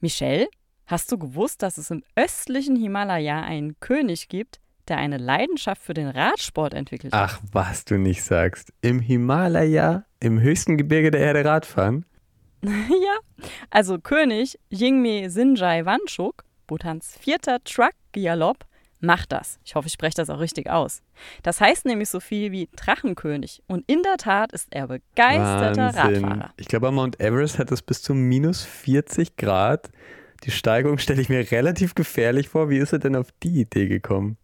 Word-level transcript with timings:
Michelle, 0.00 0.48
hast 0.86 1.12
du 1.12 1.18
gewusst, 1.18 1.62
dass 1.62 1.76
es 1.76 1.90
im 1.90 2.02
östlichen 2.16 2.74
Himalaya 2.74 3.42
einen 3.42 3.78
König 3.80 4.28
gibt, 4.28 4.60
der 4.88 4.96
eine 4.96 5.18
Leidenschaft 5.18 5.82
für 5.82 5.92
den 5.92 6.08
Radsport 6.08 6.72
entwickelt 6.72 7.12
hat? 7.12 7.30
Ach, 7.30 7.40
was 7.52 7.84
du 7.84 7.98
nicht 7.98 8.24
sagst. 8.24 8.72
Im 8.80 9.00
Himalaya, 9.00 10.04
im 10.18 10.40
höchsten 10.40 10.78
Gebirge 10.78 11.10
der 11.10 11.20
Erde 11.20 11.44
Radfahren? 11.44 12.06
ja, 12.62 13.44
also 13.68 13.98
König 13.98 14.58
Yingme 14.70 15.28
Sinjai 15.28 15.84
Wanchuk, 15.84 16.44
Bhutans 16.66 17.16
vierter 17.18 17.62
Truck-Galopp, 17.62 18.64
macht 19.00 19.32
das. 19.32 19.58
Ich 19.64 19.74
hoffe, 19.74 19.88
ich 19.88 19.92
spreche 19.92 20.16
das 20.16 20.30
auch 20.30 20.40
richtig 20.40 20.70
aus. 20.70 21.02
Das 21.42 21.60
heißt 21.60 21.86
nämlich 21.86 22.08
so 22.08 22.20
viel 22.20 22.52
wie 22.52 22.68
Drachenkönig. 22.76 23.62
Und 23.66 23.84
in 23.86 24.02
der 24.02 24.16
Tat 24.16 24.52
ist 24.52 24.68
er 24.70 24.88
begeisterter 24.88 25.94
Wahnsinn. 25.94 26.24
Radfahrer. 26.24 26.54
Ich 26.56 26.68
glaube, 26.68 26.88
am 26.88 26.94
Mount 26.94 27.20
Everest 27.20 27.58
hat 27.58 27.72
es 27.72 27.82
bis 27.82 28.02
zu 28.02 28.14
minus 28.14 28.62
40 28.64 29.36
Grad. 29.36 29.90
Die 30.44 30.50
Steigung 30.50 30.98
stelle 30.98 31.20
ich 31.20 31.28
mir 31.28 31.50
relativ 31.50 31.94
gefährlich 31.94 32.48
vor. 32.48 32.70
Wie 32.70 32.78
ist 32.78 32.92
er 32.92 32.98
denn 32.98 33.16
auf 33.16 33.28
die 33.42 33.60
Idee 33.60 33.88
gekommen? 33.88 34.36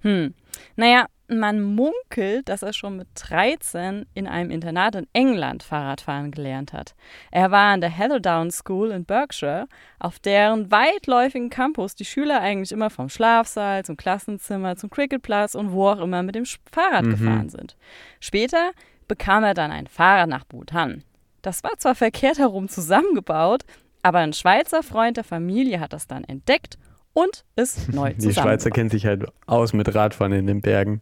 Hm. 0.00 0.34
Naja, 0.76 1.06
man 1.28 1.62
munkelt, 1.62 2.48
dass 2.48 2.62
er 2.62 2.72
schon 2.74 2.98
mit 2.98 3.08
13 3.14 4.06
in 4.14 4.26
einem 4.26 4.50
Internat 4.50 4.94
in 4.94 5.06
England 5.14 5.62
Fahrradfahren 5.62 6.30
gelernt 6.30 6.72
hat. 6.72 6.94
Er 7.30 7.50
war 7.50 7.72
an 7.72 7.80
der 7.80 7.90
Heatherdown 7.90 8.50
School 8.50 8.90
in 8.90 9.04
Berkshire, 9.04 9.66
auf 9.98 10.18
deren 10.18 10.70
weitläufigen 10.70 11.48
Campus 11.50 11.94
die 11.94 12.04
Schüler 12.04 12.40
eigentlich 12.40 12.72
immer 12.72 12.90
vom 12.90 13.08
Schlafsaal 13.08 13.84
zum 13.84 13.96
Klassenzimmer 13.96 14.76
zum 14.76 14.90
Cricketplatz 14.90 15.54
und 15.54 15.72
wo 15.72 15.88
auch 15.88 16.00
immer 16.00 16.22
mit 16.22 16.34
dem 16.34 16.44
Fahrrad 16.70 17.04
Mhm. 17.06 17.10
gefahren 17.10 17.48
sind. 17.48 17.76
Später 18.20 18.72
bekam 19.08 19.44
er 19.44 19.54
dann 19.54 19.70
ein 19.70 19.86
Fahrrad 19.86 20.28
nach 20.28 20.44
Bhutan. 20.44 21.04
Das 21.42 21.62
war 21.64 21.72
zwar 21.78 21.94
verkehrt 21.94 22.38
herum 22.38 22.68
zusammengebaut, 22.68 23.62
aber 24.02 24.18
ein 24.18 24.32
Schweizer 24.34 24.82
Freund 24.82 25.16
der 25.16 25.24
Familie 25.24 25.80
hat 25.80 25.92
das 25.94 26.06
dann 26.06 26.24
entdeckt 26.24 26.78
und 27.14 27.44
es 27.56 27.88
neu 27.88 28.12
Die 28.14 28.32
Schweizer 28.34 28.70
kennen 28.70 28.90
sich 28.90 29.06
halt 29.06 29.24
aus 29.46 29.72
mit 29.72 29.94
Radfahren 29.94 30.32
in 30.32 30.46
den 30.46 30.60
Bergen. 30.60 31.00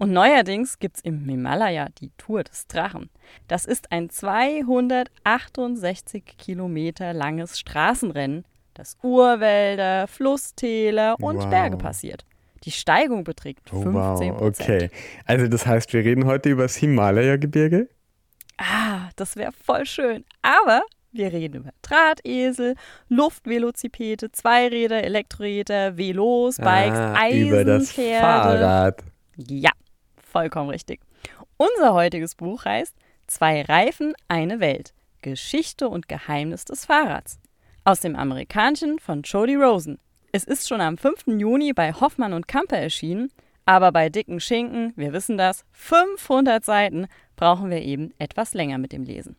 Und 0.00 0.12
neuerdings 0.12 0.78
gibt 0.78 0.96
es 0.96 1.02
im 1.02 1.28
Himalaya 1.28 1.88
die 2.00 2.10
Tour 2.16 2.42
des 2.42 2.66
Drachen. 2.66 3.10
Das 3.48 3.66
ist 3.66 3.92
ein 3.92 4.08
268 4.08 6.24
Kilometer 6.38 7.12
langes 7.12 7.58
Straßenrennen, 7.58 8.46
das 8.72 8.96
Urwälder, 9.02 10.06
Flusstäler 10.08 11.16
und 11.20 11.36
Wow. 11.36 11.50
Berge 11.50 11.76
passiert. 11.76 12.24
Die 12.64 12.70
Steigung 12.70 13.24
beträgt 13.24 13.70
Oh, 13.72 13.82
15 13.82 14.32
wow, 14.34 14.40
okay. 14.42 14.90
Also 15.26 15.48
das 15.48 15.66
heißt, 15.66 15.92
wir 15.92 16.02
reden 16.04 16.24
heute 16.24 16.48
über 16.48 16.62
das 16.62 16.76
Himalaya-Gebirge? 16.76 17.88
Ah, 18.56 19.10
das 19.16 19.36
wäre 19.36 19.52
voll 19.52 19.84
schön. 19.86 20.24
Aber 20.42 20.82
wir 21.12 21.30
reden 21.32 21.56
über 21.58 21.70
Drahtesel, 21.82 22.74
Luftvelocipede, 23.08 24.32
Zweiräder, 24.32 25.02
Elektroräder, 25.04 25.96
Velos, 25.98 26.56
Bikes, 26.56 26.98
Ah, 26.98 27.28
über 27.30 27.64
das 27.64 27.82
Eisenpferde. 27.82 28.20
Fahrrad. 28.20 29.02
Ja, 29.36 29.70
vollkommen 30.30 30.70
richtig. 30.70 31.00
Unser 31.56 31.92
heutiges 31.92 32.34
Buch 32.34 32.64
heißt 32.64 32.94
Zwei 33.26 33.62
Reifen, 33.62 34.14
eine 34.28 34.60
Welt. 34.60 34.92
Geschichte 35.22 35.88
und 35.88 36.08
Geheimnis 36.08 36.64
des 36.64 36.86
Fahrrads. 36.86 37.38
Aus 37.84 38.00
dem 38.00 38.16
Amerikanischen 38.16 38.98
von 38.98 39.22
Jody 39.22 39.54
Rosen. 39.54 39.98
Es 40.32 40.44
ist 40.44 40.68
schon 40.68 40.80
am 40.80 40.96
5. 40.96 41.26
Juni 41.38 41.72
bei 41.72 41.92
Hoffmann 41.92 42.32
und 42.32 42.48
Kampe 42.48 42.76
erschienen, 42.76 43.30
aber 43.66 43.92
bei 43.92 44.08
dicken 44.08 44.40
Schinken, 44.40 44.92
wir 44.96 45.12
wissen 45.12 45.36
das, 45.36 45.64
500 45.72 46.64
Seiten, 46.64 47.06
brauchen 47.36 47.70
wir 47.70 47.82
eben 47.82 48.12
etwas 48.18 48.54
länger 48.54 48.78
mit 48.78 48.92
dem 48.92 49.04
Lesen. 49.04 49.36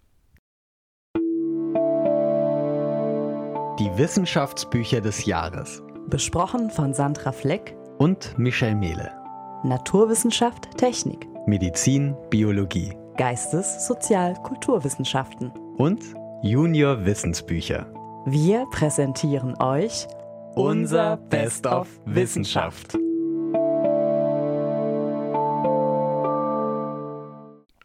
Die 3.80 3.98
Wissenschaftsbücher 3.98 5.02
des 5.02 5.26
Jahres. 5.26 5.82
Besprochen 6.08 6.70
von 6.70 6.94
Sandra 6.94 7.32
Fleck, 7.32 7.76
Und 7.98 8.38
Michel 8.38 8.76
Mehle. 8.76 9.21
Naturwissenschaft, 9.64 10.76
Technik, 10.78 11.28
Medizin, 11.46 12.16
Biologie. 12.32 12.94
Geistes-, 13.18 13.86
Sozial-, 13.86 14.34
Kulturwissenschaften. 14.42 15.52
Und 15.78 16.02
Junior 16.42 17.06
Wissensbücher. 17.06 17.86
Wir 18.26 18.66
präsentieren 18.72 19.56
euch 19.62 20.08
Unser 20.56 21.18
Best 21.18 21.68
of 21.68 21.88
Wissenschaft. 22.06 22.98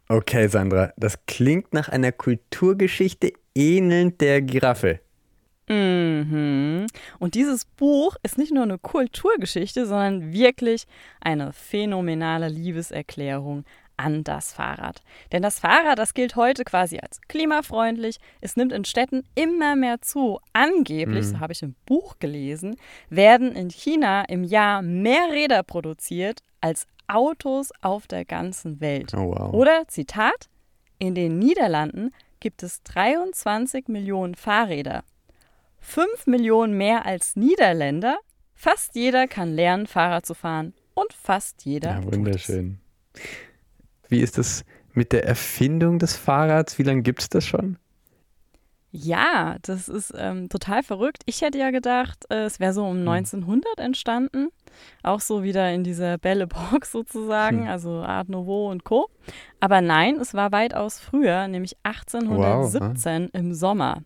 Okay, 0.09 0.47
Sandra, 0.47 0.93
das 0.97 1.25
klingt 1.27 1.75
nach 1.75 1.89
einer 1.89 2.11
Kulturgeschichte 2.11 3.33
ähnelnd 3.53 4.19
der 4.21 4.41
Giraffe. 4.41 5.01
Mhm. 5.67 6.87
Und 7.19 7.35
dieses 7.35 7.65
Buch 7.65 8.15
ist 8.23 8.37
nicht 8.37 8.53
nur 8.53 8.63
eine 8.63 8.77
Kulturgeschichte, 8.77 9.85
sondern 9.85 10.31
wirklich 10.31 10.85
eine 11.19 11.51
phänomenale 11.53 12.47
Liebeserklärung 12.47 13.65
an 13.97 14.23
das 14.23 14.53
Fahrrad. 14.53 15.01
Denn 15.31 15.41
das 15.41 15.59
Fahrrad, 15.59 15.97
das 15.97 16.13
gilt 16.13 16.35
heute 16.35 16.63
quasi 16.63 16.99
als 16.99 17.19
klimafreundlich. 17.27 18.17
Es 18.41 18.55
nimmt 18.55 18.71
in 18.71 18.85
Städten 18.85 19.23
immer 19.35 19.75
mehr 19.75 20.01
zu. 20.01 20.39
Angeblich, 20.53 21.27
so 21.27 21.39
habe 21.39 21.53
ich 21.53 21.63
im 21.63 21.75
Buch 21.85 22.19
gelesen, 22.19 22.77
werden 23.09 23.53
in 23.53 23.69
China 23.69 24.23
im 24.25 24.43
Jahr 24.43 24.81
mehr 24.81 25.31
Räder 25.31 25.63
produziert 25.63 26.41
als 26.61 26.85
Autos 27.07 27.71
auf 27.81 28.07
der 28.07 28.23
ganzen 28.23 28.79
Welt. 28.79 29.13
Oh, 29.15 29.33
wow. 29.35 29.53
Oder, 29.53 29.87
Zitat, 29.87 30.49
in 30.99 31.15
den 31.15 31.39
Niederlanden 31.39 32.11
gibt 32.39 32.63
es 32.63 32.83
23 32.83 33.87
Millionen 33.87 34.35
Fahrräder. 34.35 35.03
5 35.87 36.27
Millionen 36.27 36.73
mehr 36.73 37.05
als 37.05 37.37
Niederländer. 37.37 38.17
Fast 38.53 38.93
jeder 38.95 39.25
kann 39.25 39.53
lernen, 39.55 39.87
Fahrrad 39.87 40.25
zu 40.25 40.33
fahren. 40.33 40.73
Und 40.93 41.13
fast 41.13 41.63
jeder. 41.63 42.01
Ja, 42.01 42.03
wunderschön. 42.03 42.79
Wie 44.09 44.19
ist 44.19 44.37
das 44.37 44.65
mit 44.91 45.13
der 45.13 45.23
Erfindung 45.25 45.97
des 45.97 46.17
Fahrrads? 46.17 46.77
Wie 46.77 46.83
lange 46.83 47.03
gibt 47.03 47.21
es 47.21 47.29
das 47.29 47.45
schon? 47.45 47.77
Ja, 48.91 49.55
das 49.61 49.87
ist 49.87 50.13
ähm, 50.17 50.49
total 50.49 50.83
verrückt. 50.83 51.21
Ich 51.25 51.41
hätte 51.41 51.57
ja 51.57 51.71
gedacht, 51.71 52.25
äh, 52.29 52.43
es 52.43 52.59
wäre 52.59 52.73
so 52.73 52.85
um 52.85 52.97
1900 53.07 53.79
entstanden. 53.79 54.49
Auch 55.03 55.21
so 55.21 55.41
wieder 55.43 55.71
in 55.71 55.85
dieser 55.85 56.17
Belle 56.17 56.43
Epoque 56.43 56.85
sozusagen, 56.91 57.61
Hm. 57.61 57.67
also 57.69 57.91
Art 57.91 58.27
Nouveau 58.27 58.69
und 58.69 58.83
Co. 58.83 59.09
Aber 59.61 59.79
nein, 59.79 60.17
es 60.19 60.33
war 60.33 60.51
weitaus 60.51 60.99
früher, 60.99 61.47
nämlich 61.47 61.77
1817 61.83 63.29
im 63.31 63.53
Sommer. 63.53 64.03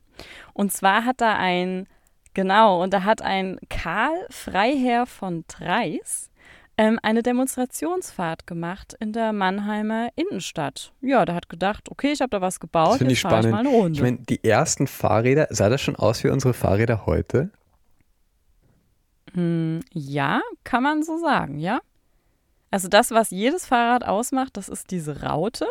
Und 0.54 0.72
zwar 0.72 1.06
hat 1.06 1.22
da 1.22 1.36
ein, 1.36 1.88
genau, 2.34 2.82
und 2.84 2.94
da 2.94 3.04
hat 3.04 3.22
ein 3.22 3.60
Karl 3.70 4.26
Freiherr 4.30 5.06
von 5.06 5.46
Treis 5.48 6.30
ähm, 6.78 7.00
eine 7.04 7.22
Demonstrationsfahrt 7.22 8.48
gemacht 8.48 8.96
in 9.00 9.14
der 9.14 9.34
Mannheimer 9.34 10.10
Innenstadt. 10.16 10.94
Ja, 11.02 11.26
der 11.26 11.36
hat 11.36 11.50
gedacht, 11.50 11.90
okay, 11.92 12.12
ich 12.12 12.22
habe 12.22 12.30
da 12.30 12.42
was 12.42 12.60
gebaut, 12.60 12.94
Das 12.94 13.02
ich 13.02 13.02
jetzt 13.02 13.12
ich 13.12 13.20
spannend. 13.20 13.52
mal 13.52 13.60
eine 13.60 13.70
Runde. 13.70 13.94
Ich 13.94 14.02
meine, 14.02 14.18
die 14.18 14.44
ersten 14.44 14.88
Fahrräder, 14.88 15.48
sah 15.52 15.70
das 15.70 15.82
schon 15.82 15.96
aus 15.96 16.24
wie 16.24 16.30
unsere 16.30 16.54
Fahrräder 16.54 17.06
heute? 17.06 17.52
Hm, 19.34 19.82
ja, 19.94 20.42
kann 20.64 20.84
man 20.84 21.04
so 21.04 21.18
sagen, 21.18 21.60
ja. 21.60 21.80
Also 22.72 22.88
das, 22.88 23.12
was 23.12 23.32
jedes 23.32 23.66
Fahrrad 23.66 24.06
ausmacht, 24.06 24.56
das 24.58 24.70
ist 24.70 24.92
diese 24.92 25.24
Raute 25.24 25.68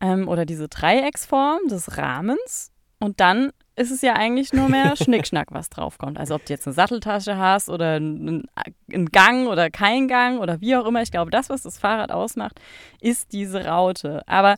ähm, 0.00 0.28
oder 0.28 0.44
diese 0.44 0.68
Dreiecksform 0.68 1.60
des 1.68 1.96
Rahmens. 1.96 2.72
Und 2.98 3.20
dann 3.20 3.50
ist 3.76 3.90
es 3.90 4.00
ja 4.00 4.14
eigentlich 4.14 4.52
nur 4.52 4.68
mehr 4.68 4.96
Schnickschnack, 5.02 5.48
was 5.52 5.68
draufkommt. 5.68 6.18
Also 6.18 6.34
ob 6.34 6.44
du 6.46 6.52
jetzt 6.52 6.66
eine 6.66 6.74
Satteltasche 6.74 7.36
hast 7.36 7.68
oder 7.68 7.94
einen 7.94 8.46
einen 8.92 9.06
Gang 9.06 9.48
oder 9.48 9.70
kein 9.70 10.08
Gang 10.08 10.40
oder 10.40 10.60
wie 10.60 10.76
auch 10.76 10.86
immer. 10.86 11.02
Ich 11.02 11.10
glaube, 11.10 11.30
das, 11.30 11.50
was 11.50 11.62
das 11.62 11.78
Fahrrad 11.78 12.10
ausmacht, 12.10 12.58
ist 13.00 13.32
diese 13.32 13.66
Raute. 13.66 14.22
Aber 14.26 14.56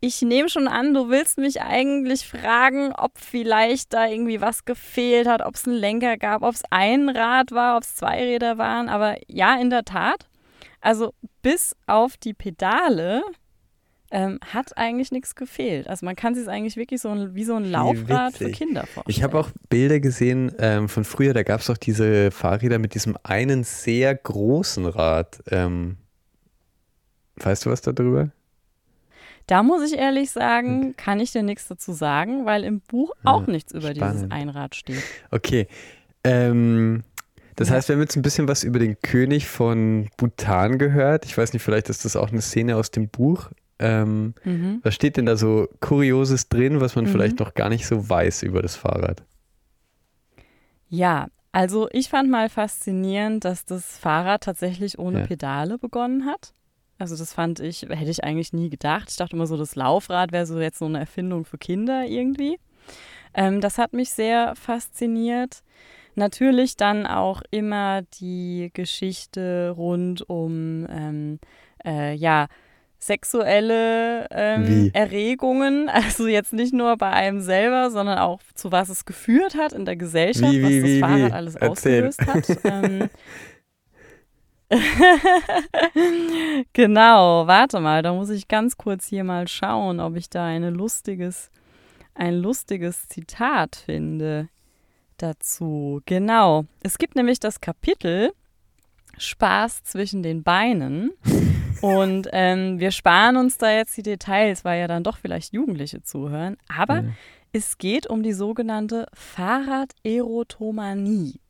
ich 0.00 0.22
nehme 0.22 0.48
schon 0.48 0.68
an, 0.68 0.94
du 0.94 1.08
willst 1.08 1.38
mich 1.38 1.60
eigentlich 1.60 2.26
fragen, 2.26 2.92
ob 2.92 3.18
vielleicht 3.18 3.92
da 3.92 4.06
irgendwie 4.06 4.40
was 4.40 4.64
gefehlt 4.64 5.26
hat, 5.26 5.42
ob 5.42 5.54
es 5.54 5.66
einen 5.66 5.76
Lenker 5.76 6.16
gab, 6.16 6.42
ob 6.42 6.54
es 6.54 6.62
ein 6.70 7.08
Rad 7.08 7.52
war, 7.52 7.76
ob 7.76 7.82
es 7.82 7.96
zwei 7.96 8.22
Räder 8.22 8.58
waren. 8.58 8.88
Aber 8.88 9.16
ja, 9.28 9.58
in 9.58 9.70
der 9.70 9.84
Tat. 9.84 10.26
Also 10.80 11.12
bis 11.42 11.76
auf 11.86 12.16
die 12.16 12.32
Pedale 12.32 13.22
ähm, 14.10 14.38
hat 14.52 14.76
eigentlich 14.76 15.12
nichts 15.12 15.34
gefehlt. 15.34 15.88
Also 15.88 16.04
man 16.04 16.16
kann 16.16 16.34
sich 16.34 16.42
es 16.42 16.48
eigentlich 16.48 16.76
wirklich 16.76 17.00
so 17.00 17.08
ein, 17.10 17.34
wie 17.34 17.44
so 17.44 17.54
ein 17.54 17.64
Laufrad 17.64 18.36
für. 18.36 18.50
Kinder 18.50 18.82
vorstellen. 18.82 19.04
Ich 19.08 19.22
habe 19.22 19.38
auch 19.38 19.50
Bilder 19.68 20.00
gesehen 20.00 20.52
ähm, 20.58 20.88
von 20.88 21.04
früher, 21.04 21.32
da 21.32 21.42
gab 21.42 21.60
es 21.60 21.70
auch 21.70 21.76
diese 21.76 22.30
Fahrräder 22.30 22.78
mit 22.78 22.94
diesem 22.94 23.16
einen 23.22 23.62
sehr 23.64 24.14
großen 24.14 24.86
Rad. 24.86 25.40
Ähm, 25.50 25.96
weißt 27.36 27.66
du 27.66 27.70
was 27.70 27.82
darüber? 27.82 28.30
Da 29.46 29.62
muss 29.62 29.82
ich 29.90 29.98
ehrlich 29.98 30.30
sagen, 30.30 30.94
kann 30.96 31.18
ich 31.18 31.32
dir 31.32 31.42
nichts 31.42 31.66
dazu 31.68 31.92
sagen, 31.92 32.46
weil 32.46 32.62
im 32.62 32.80
Buch 32.80 33.12
auch 33.24 33.46
Ja, 33.46 33.52
nichts 33.52 33.72
über 33.72 33.92
dieses 33.94 33.96
spannend. 34.20 34.32
Einrad 34.32 34.74
steht. 34.76 35.02
Okay. 35.30 35.66
Ähm, 36.22 37.02
das 37.56 37.68
Ja. 37.68 37.74
heißt, 37.74 37.88
wir 37.88 37.94
haben 37.96 38.02
jetzt 38.02 38.14
ein 38.16 38.22
bisschen 38.22 38.46
was 38.46 38.62
über 38.62 38.78
den 38.78 39.00
König 39.00 39.48
von 39.48 40.08
Bhutan 40.16 40.78
gehört. 40.78 41.24
Ich 41.24 41.36
weiß 41.36 41.52
nicht, 41.52 41.62
vielleicht 41.62 41.88
ist 41.88 42.04
das 42.04 42.14
auch 42.14 42.30
eine 42.30 42.42
Szene 42.42 42.76
aus 42.76 42.90
dem 42.92 43.08
Buch. 43.08 43.50
Ähm, 43.80 44.34
Mhm. 44.44 44.80
was 44.82 44.94
steht 44.94 45.16
denn 45.16 45.26
da 45.26 45.36
so 45.36 45.68
Kurioses 45.80 46.48
drin, 46.48 46.80
was 46.80 46.94
man 46.94 47.06
Mhm. 47.06 47.08
vielleicht 47.08 47.40
noch 47.40 47.54
gar 47.54 47.68
nicht 47.70 47.86
so 47.86 48.08
weiß 48.08 48.42
über 48.44 48.62
das 48.62 48.76
Fahrrad? 48.76 49.22
Ja, 50.88 51.28
also 51.52 51.88
ich 51.92 52.08
fand 52.08 52.30
mal 52.30 52.48
faszinierend, 52.48 53.44
dass 53.44 53.64
das 53.64 53.98
Fahrrad 53.98 54.42
tatsächlich 54.44 54.98
ohne 54.98 55.20
Ja. 55.20 55.26
Pedale 55.26 55.78
begonnen 55.78 56.26
hat. 56.26 56.52
Also 56.98 57.16
das 57.16 57.32
fand 57.32 57.60
ich, 57.60 57.82
hätte 57.82 58.10
ich 58.10 58.24
eigentlich 58.24 58.52
nie 58.52 58.68
gedacht. 58.68 59.08
Ich 59.10 59.16
dachte 59.16 59.34
immer 59.34 59.46
so, 59.46 59.56
das 59.56 59.74
Laufrad 59.74 60.32
wäre 60.32 60.46
so 60.46 60.60
jetzt 60.60 60.78
so 60.78 60.84
eine 60.84 60.98
Erfindung 61.00 61.44
für 61.44 61.56
Kinder 61.58 62.04
irgendwie. 62.04 62.58
Ähm, 63.32 63.60
das 63.60 63.78
hat 63.78 63.92
mich 63.94 64.10
sehr 64.10 64.54
fasziniert. 64.56 65.62
Natürlich 66.16 66.76
dann 66.76 67.06
auch 67.06 67.40
immer 67.50 68.02
die 68.20 68.70
Geschichte 68.74 69.72
rund 69.74 70.28
um 70.28 70.86
ähm, 70.90 71.38
äh, 71.84 72.14
ja, 72.14 72.48
sexuelle 73.00 74.28
ähm? 74.30 74.90
Erregungen. 74.92 75.90
Also 76.00 76.28
jetzt 76.28 76.52
nicht 76.52 76.72
nur 76.72 76.96
bei 76.96 77.10
einem 77.10 77.40
selber, 77.40 77.90
sondern 77.90 78.18
auch 78.18 78.40
zu 78.54 78.72
was 78.72 78.88
es 78.88 79.04
geführt 79.04 79.54
hat 79.54 79.72
in 79.72 79.84
der 79.84 79.96
Gesellschaft, 79.96 80.52
Wie, 80.52 80.62
was 80.62 80.70
wie, 80.70 80.80
das 80.80 80.90
wie, 80.90 81.00
Fahrrad 81.00 81.32
alles 81.32 81.54
Erzähl. 81.56 82.06
ausgelöst 82.06 82.26
hat. 82.26 82.58
ähm, 82.64 83.10
genau, 86.72 87.46
warte 87.46 87.80
mal, 87.80 88.02
da 88.02 88.12
muss 88.12 88.30
ich 88.30 88.46
ganz 88.46 88.76
kurz 88.76 89.06
hier 89.06 89.24
mal 89.24 89.48
schauen, 89.48 89.98
ob 89.98 90.16
ich 90.16 90.30
da 90.30 90.46
eine 90.46 90.70
lustiges, 90.70 91.50
ein 92.14 92.36
lustiges 92.36 93.08
Zitat 93.08 93.76
finde 93.76 94.48
dazu. 95.16 96.00
Genau, 96.06 96.66
es 96.82 96.98
gibt 96.98 97.16
nämlich 97.16 97.40
das 97.40 97.60
Kapitel 97.60 98.32
Spaß 99.18 99.82
zwischen 99.82 100.22
den 100.22 100.42
Beinen. 100.42 101.10
Und 101.80 102.28
ähm, 102.32 102.80
wir 102.80 102.90
sparen 102.90 103.36
uns 103.36 103.58
da 103.58 103.70
jetzt 103.70 103.96
die 103.96 104.02
Details, 104.02 104.64
weil 104.64 104.80
ja 104.80 104.88
dann 104.88 105.04
doch 105.04 105.18
vielleicht 105.18 105.52
Jugendliche 105.52 106.02
zuhören. 106.02 106.56
Aber 106.74 106.96
Ja. 106.96 107.04
es 107.52 107.78
geht 107.78 108.06
um 108.06 108.22
die 108.22 108.32
sogenannte 108.32 109.06
Fahrraderotomanie. 109.14 111.40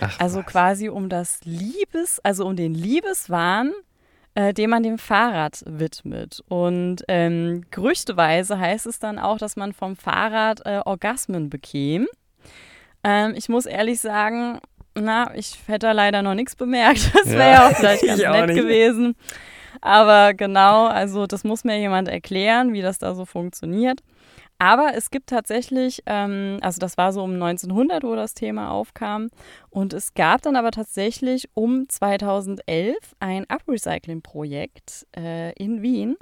Ach, 0.00 0.18
Also 0.20 0.38
was. 0.38 0.46
quasi 0.46 0.88
um 0.88 1.08
das 1.08 1.40
Liebes, 1.44 2.20
also 2.24 2.46
um 2.46 2.56
den 2.56 2.74
Liebeswahn, 2.74 3.72
äh, 4.34 4.52
den 4.54 4.70
man 4.70 4.82
dem 4.82 4.98
Fahrrad 4.98 5.62
widmet. 5.66 6.42
Und 6.48 7.02
ähm, 7.08 7.64
gerüchteweise 7.70 8.58
heißt 8.58 8.86
es 8.86 8.98
dann 8.98 9.18
auch, 9.18 9.38
dass 9.38 9.56
man 9.56 9.72
vom 9.72 9.96
Fahrrad 9.96 10.60
äh, 10.64 10.80
Orgasmen 10.84 11.50
bekäme. 11.50 12.06
Ähm, 13.04 13.34
ich 13.36 13.48
muss 13.48 13.66
ehrlich 13.66 14.00
sagen, 14.00 14.60
na, 14.94 15.34
ich 15.34 15.58
hätte 15.66 15.86
da 15.88 15.92
leider 15.92 16.22
noch 16.22 16.34
nichts 16.34 16.56
bemerkt. 16.56 17.10
Das 17.14 17.26
wäre 17.26 17.38
Ja, 17.40 17.52
ja 17.52 17.68
auch 17.68 17.76
vielleicht 17.76 18.02
ganz 18.06 18.24
auch 18.24 18.32
nett 18.32 18.46
nicht. 18.48 18.56
gewesen. 18.62 19.14
Aber 19.80 20.34
genau, 20.34 20.86
also 20.86 21.26
das 21.26 21.44
muss 21.44 21.64
mir 21.64 21.78
jemand 21.78 22.08
erklären, 22.08 22.72
wie 22.72 22.82
das 22.82 22.98
da 22.98 23.14
so 23.14 23.24
funktioniert. 23.24 24.00
Aber 24.58 24.92
es 24.94 25.10
gibt 25.10 25.28
tatsächlich, 25.28 26.02
ähm, 26.06 26.58
also 26.62 26.78
das 26.78 26.96
war 26.96 27.12
so 27.12 27.22
um 27.22 27.34
1900, 27.34 28.04
wo 28.04 28.14
das 28.14 28.32
Thema 28.32 28.70
aufkam. 28.70 29.28
Und 29.68 29.92
es 29.92 30.14
gab 30.14 30.42
dann 30.42 30.56
aber 30.56 30.70
tatsächlich 30.70 31.50
um 31.54 31.88
2011 31.88 32.96
ein 33.20 33.44
Uprecycling-Projekt 33.52 35.06
äh, 35.14 35.52
in 35.54 35.82
Wien 35.82 36.16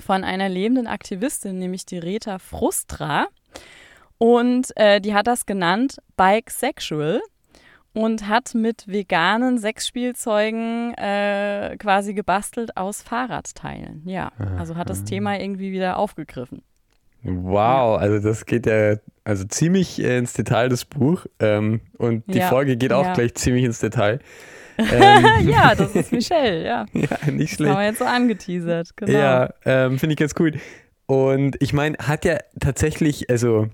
von 0.00 0.24
einer 0.24 0.48
lebenden 0.48 0.86
Aktivistin, 0.86 1.58
nämlich 1.58 1.84
die 1.84 1.98
Rita 1.98 2.38
Frustra. 2.38 3.26
Und 4.16 4.74
äh, 4.76 5.00
die 5.00 5.14
hat 5.14 5.26
das 5.26 5.44
genannt 5.44 5.98
Bike 6.16 6.50
Sexual 6.50 7.20
und 7.94 8.28
hat 8.28 8.54
mit 8.54 8.84
veganen 8.88 9.58
Sexspielzeugen 9.58 10.94
äh, 10.94 11.76
quasi 11.78 12.14
gebastelt 12.14 12.76
aus 12.76 13.02
Fahrradteilen. 13.02 14.02
Ja, 14.06 14.32
also 14.58 14.76
hat 14.76 14.88
das 14.90 15.04
Thema 15.04 15.38
irgendwie 15.38 15.72
wieder 15.72 15.98
aufgegriffen. 15.98 16.62
Wow, 17.24 18.00
also 18.00 18.18
das 18.18 18.46
geht 18.46 18.66
ja 18.66 18.96
also 19.24 19.44
ziemlich 19.44 20.02
äh, 20.02 20.18
ins 20.18 20.32
Detail, 20.32 20.68
das 20.68 20.84
Buch. 20.84 21.26
Ähm, 21.38 21.80
und 21.98 22.24
die 22.26 22.38
Ja, 22.38 22.48
Folge 22.48 22.76
geht 22.76 22.92
auch 22.92 23.04
ja. 23.04 23.12
gleich 23.12 23.34
ziemlich 23.34 23.64
ins 23.64 23.78
Detail. 23.78 24.18
Ähm, 24.78 25.48
ja, 25.50 25.74
das 25.74 25.94
ist 25.94 26.10
Michelle, 26.12 26.64
ja. 26.64 26.86
ja, 26.94 27.00
nicht 27.02 27.10
Das 27.12 27.20
haben 27.28 27.46
schlecht. 27.46 27.58
wir 27.76 27.84
jetzt 27.84 27.98
so 27.98 28.04
angeteasert, 28.06 28.96
genau. 28.96 29.12
Ja, 29.12 29.50
ähm, 29.66 29.98
finde 29.98 30.14
ich 30.14 30.18
ganz 30.18 30.32
cool. 30.40 30.52
Und 31.04 31.56
ich 31.60 31.74
meine, 31.74 31.98
hat 31.98 32.24
ja 32.24 32.38
tatsächlich, 32.58 33.28
also 33.28 33.68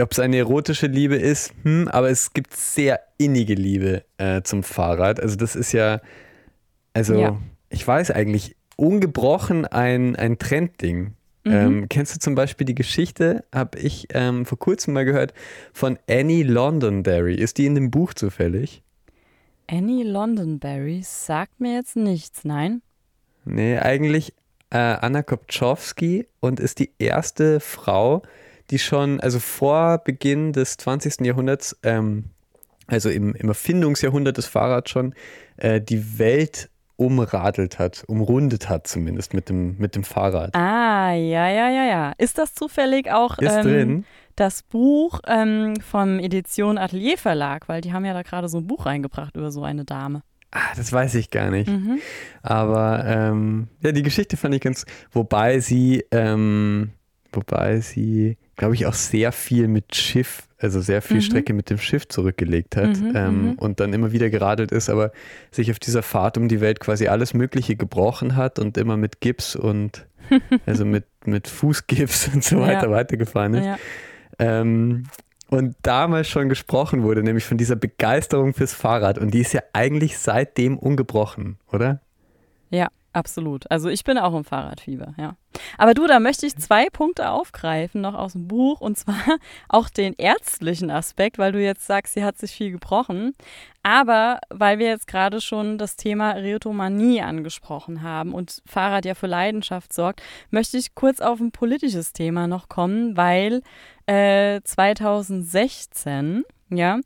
ob 0.00 0.12
es 0.12 0.18
eine 0.18 0.36
erotische 0.38 0.86
Liebe 0.86 1.16
ist, 1.16 1.52
hm, 1.62 1.88
aber 1.88 2.10
es 2.10 2.32
gibt 2.32 2.54
sehr 2.56 3.00
innige 3.18 3.54
Liebe 3.54 4.04
äh, 4.18 4.42
zum 4.42 4.62
Fahrrad. 4.62 5.20
Also 5.20 5.36
das 5.36 5.54
ist 5.56 5.72
ja, 5.72 6.00
also 6.92 7.14
Ja. 7.14 7.38
ich 7.70 7.86
weiß 7.86 8.10
eigentlich, 8.10 8.56
ungebrochen 8.76 9.66
ein, 9.66 10.16
ein 10.16 10.38
Trendding. 10.38 11.14
Mhm. 11.44 11.52
Ähm, 11.52 11.86
kennst 11.88 12.14
du 12.14 12.18
zum 12.18 12.34
Beispiel 12.34 12.64
die 12.64 12.74
Geschichte, 12.74 13.44
habe 13.54 13.78
ich 13.78 14.08
ähm, 14.14 14.46
vor 14.46 14.58
kurzem 14.58 14.94
mal 14.94 15.04
gehört, 15.04 15.34
von 15.72 15.98
Annie 16.08 16.42
Londonderry. 16.42 17.34
Ist 17.34 17.58
die 17.58 17.66
in 17.66 17.74
dem 17.74 17.90
Buch 17.90 18.14
zufällig? 18.14 18.82
Annie 19.66 20.04
Londonberry 20.04 21.02
sagt 21.04 21.60
mir 21.60 21.74
jetzt 21.74 21.96
nichts, 21.96 22.44
nein? 22.44 22.82
Nee, 23.44 23.78
eigentlich 23.78 24.34
äh, 24.70 24.78
Anna 24.78 25.22
Kopczowski 25.22 26.26
und 26.40 26.60
ist 26.60 26.78
die 26.78 26.92
erste 26.98 27.60
Frau, 27.60 28.22
die 28.22 28.28
schon, 28.78 29.20
also 29.20 29.38
vor 29.38 29.98
Beginn 29.98 30.52
des 30.52 30.76
20. 30.76 31.20
Jahrhunderts, 31.20 31.76
ähm, 31.82 32.24
also 32.86 33.08
im, 33.10 33.34
im 33.34 33.48
Erfindungsjahrhundert 33.48 34.36
des 34.36 34.46
Fahrrads 34.46 34.90
schon, 34.90 35.14
äh, 35.56 35.80
die 35.80 36.18
Welt 36.18 36.70
umradelt 36.96 37.78
hat, 37.78 38.04
umrundet 38.06 38.68
hat 38.68 38.86
zumindest 38.86 39.34
mit 39.34 39.48
dem, 39.48 39.76
mit 39.78 39.96
dem 39.96 40.04
Fahrrad. 40.04 40.54
Ah, 40.54 41.12
ja, 41.12 41.48
ja, 41.48 41.68
ja, 41.68 41.84
ja. 41.84 42.12
Ist 42.18 42.38
das 42.38 42.54
zufällig 42.54 43.10
auch 43.10 43.38
Ist 43.38 43.52
ähm, 43.52 43.62
drin. 43.62 44.04
das 44.36 44.62
Buch 44.62 45.20
ähm, 45.26 45.74
vom 45.80 46.18
Edition 46.20 46.78
Atelier 46.78 47.18
Verlag? 47.18 47.68
Weil 47.68 47.80
die 47.80 47.92
haben 47.92 48.04
ja 48.04 48.14
da 48.14 48.22
gerade 48.22 48.48
so 48.48 48.58
ein 48.58 48.66
Buch 48.66 48.86
reingebracht 48.86 49.36
über 49.36 49.50
so 49.50 49.64
eine 49.64 49.84
Dame. 49.84 50.22
Ah, 50.52 50.72
das 50.76 50.92
weiß 50.92 51.16
ich 51.16 51.30
gar 51.30 51.50
nicht. 51.50 51.68
Mhm. 51.68 51.98
Aber 52.42 53.04
ähm, 53.04 53.68
ja, 53.82 53.90
die 53.90 54.04
Geschichte 54.04 54.36
fand 54.36 54.54
ich 54.54 54.60
ganz, 54.60 54.86
wobei 55.10 55.58
sie, 55.58 56.04
ähm, 56.12 56.92
wobei 57.32 57.80
sie, 57.80 58.38
glaube 58.56 58.74
ich, 58.74 58.86
auch 58.86 58.94
sehr 58.94 59.32
viel 59.32 59.68
mit 59.68 59.94
Schiff, 59.94 60.48
also 60.58 60.80
sehr 60.80 61.02
viel 61.02 61.16
Mhm. 61.18 61.22
Strecke 61.22 61.52
mit 61.54 61.70
dem 61.70 61.78
Schiff 61.78 62.08
zurückgelegt 62.08 62.76
hat 62.76 62.98
Mhm, 63.00 63.12
ähm, 63.14 63.42
mhm. 63.42 63.52
und 63.54 63.80
dann 63.80 63.92
immer 63.92 64.12
wieder 64.12 64.30
geradelt 64.30 64.72
ist, 64.72 64.88
aber 64.90 65.12
sich 65.50 65.70
auf 65.70 65.78
dieser 65.78 66.02
Fahrt 66.02 66.38
um 66.38 66.48
die 66.48 66.60
Welt 66.60 66.80
quasi 66.80 67.08
alles 67.08 67.34
Mögliche 67.34 67.76
gebrochen 67.76 68.36
hat 68.36 68.58
und 68.58 68.76
immer 68.78 68.96
mit 68.96 69.20
Gips 69.20 69.56
und 69.56 70.06
also 70.66 70.84
mit, 70.84 71.04
mit 71.26 71.48
Fußgips 71.48 72.28
und 72.34 72.42
so 72.44 72.56
Ja. 72.56 72.62
weiter 72.62 72.90
weitergefahren 72.90 73.54
ist. 73.54 73.66
Ja. 73.66 73.76
Ähm, 74.38 75.04
und 75.48 75.76
damals 75.82 76.28
schon 76.28 76.48
gesprochen 76.48 77.02
wurde, 77.02 77.22
nämlich 77.22 77.44
von 77.44 77.58
dieser 77.58 77.76
Begeisterung 77.76 78.54
fürs 78.54 78.72
Fahrrad. 78.72 79.18
Und 79.18 79.34
die 79.34 79.40
ist 79.40 79.52
ja 79.52 79.60
eigentlich 79.72 80.18
seitdem 80.18 80.78
ungebrochen, 80.78 81.58
oder? 81.70 82.00
ja, 82.70 82.88
absolut. 83.14 83.70
Also 83.70 83.88
ich 83.88 84.04
bin 84.04 84.18
auch 84.18 84.34
im 84.34 84.44
Fahrradfieber, 84.44 85.14
ja. 85.18 85.36
Aber 85.78 85.94
du, 85.94 86.06
da 86.06 86.20
möchte 86.20 86.46
ich 86.46 86.56
zwei 86.56 86.88
Punkte 86.90 87.30
aufgreifen 87.30 88.00
noch 88.00 88.14
aus 88.14 88.32
dem 88.32 88.48
Buch 88.48 88.80
und 88.80 88.98
zwar 88.98 89.22
auch 89.68 89.88
den 89.88 90.14
ärztlichen 90.14 90.90
Aspekt, 90.90 91.38
weil 91.38 91.52
du 91.52 91.62
jetzt 91.62 91.86
sagst, 91.86 92.14
sie 92.14 92.24
hat 92.24 92.38
sich 92.38 92.52
viel 92.52 92.70
gebrochen. 92.70 93.34
Aber 93.82 94.40
weil 94.50 94.78
wir 94.78 94.88
jetzt 94.88 95.06
gerade 95.06 95.40
schon 95.40 95.78
das 95.78 95.96
Thema 95.96 96.32
Rhetomanie 96.32 97.22
angesprochen 97.22 98.02
haben 98.02 98.32
und 98.32 98.62
Fahrrad 98.66 99.04
ja 99.04 99.14
für 99.14 99.26
Leidenschaft 99.26 99.92
sorgt, 99.92 100.22
möchte 100.50 100.78
ich 100.78 100.94
kurz 100.94 101.20
auf 101.20 101.38
ein 101.40 101.52
politisches 101.52 102.12
Thema 102.12 102.46
noch 102.46 102.68
kommen, 102.68 103.16
weil 103.16 103.62
äh, 104.06 104.60
2016, 104.64 106.44
ja, 106.70 106.98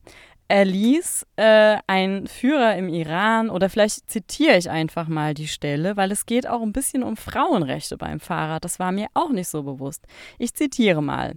erließ 0.49 1.26
äh, 1.37 1.76
ein 1.87 2.26
Führer 2.26 2.76
im 2.76 2.88
Iran, 2.88 3.50
oder 3.50 3.69
vielleicht 3.69 4.11
zitiere 4.11 4.57
ich 4.57 4.71
einfach 4.71 5.07
mal 5.07 5.35
die 5.35 5.49
Stelle, 5.49 5.97
weil 5.97 6.11
es 6.11 6.26
geht 6.26 6.47
auch 6.47 6.62
ein 6.62 6.73
bisschen 6.73 7.02
um 7.02 7.17
Frauenrechte 7.17 7.99
beim 7.99 8.19
Fahrrad. 8.19 8.64
Das 8.64 8.78
war 8.78 8.90
mir 8.90 9.09
auch 9.14 9.31
nicht 9.31 9.49
so 9.49 9.62
bewusst. 9.62 10.07
Ich 10.38 10.55
zitiere 10.55 11.02
mal. 11.02 11.35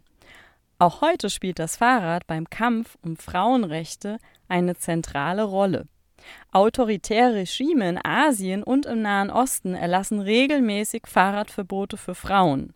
Auch 0.80 1.02
heute 1.02 1.30
spielt 1.30 1.60
das 1.60 1.78
Fahrrad 1.78 2.26
beim 2.26 2.50
Kampf 2.50 2.98
um 3.04 3.18
Frauenrechte 3.18 4.18
eine 4.48 4.76
zentrale 4.76 5.44
Rolle. 5.44 5.88
Autoritäre 6.52 7.36
Regime 7.36 7.90
in 7.90 8.00
Asien 8.04 8.64
und 8.64 8.86
im 8.86 9.02
Nahen 9.02 9.30
Osten 9.30 9.76
erlassen 9.76 10.20
regelmäßig 10.20 11.04
Fahrradverbote 11.06 11.98
für 11.98 12.16
Frauen. 12.16 12.74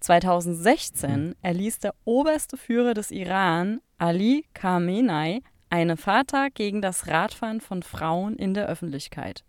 2016 0.00 1.34
erließ 1.42 1.78
der 1.80 1.94
oberste 2.04 2.56
Führer 2.56 2.94
des 2.94 3.10
Iran, 3.10 3.80
Ali 3.98 4.46
Khamenei, 4.54 5.42
eine 5.70 5.96
Fata 5.96 6.48
gegen 6.52 6.82
das 6.82 7.06
Radfahren 7.06 7.60
von 7.60 7.82
Frauen 7.82 8.36
in 8.36 8.54
der 8.54 8.66
Öffentlichkeit. 8.66 9.44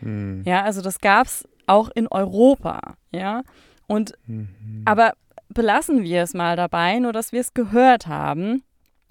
Hm. 0.00 0.42
Ja, 0.44 0.62
also 0.62 0.82
das 0.82 1.00
gab 1.00 1.26
es 1.26 1.48
auch 1.66 1.90
in 1.94 2.06
Europa, 2.08 2.96
ja. 3.12 3.42
Und 3.86 4.14
Mhm. 4.26 4.82
aber 4.84 5.12
belassen 5.48 6.02
wir 6.02 6.22
es 6.22 6.34
mal 6.34 6.56
dabei, 6.56 6.98
nur 6.98 7.12
dass 7.12 7.32
wir 7.32 7.40
es 7.40 7.54
gehört 7.54 8.06
haben. 8.06 8.62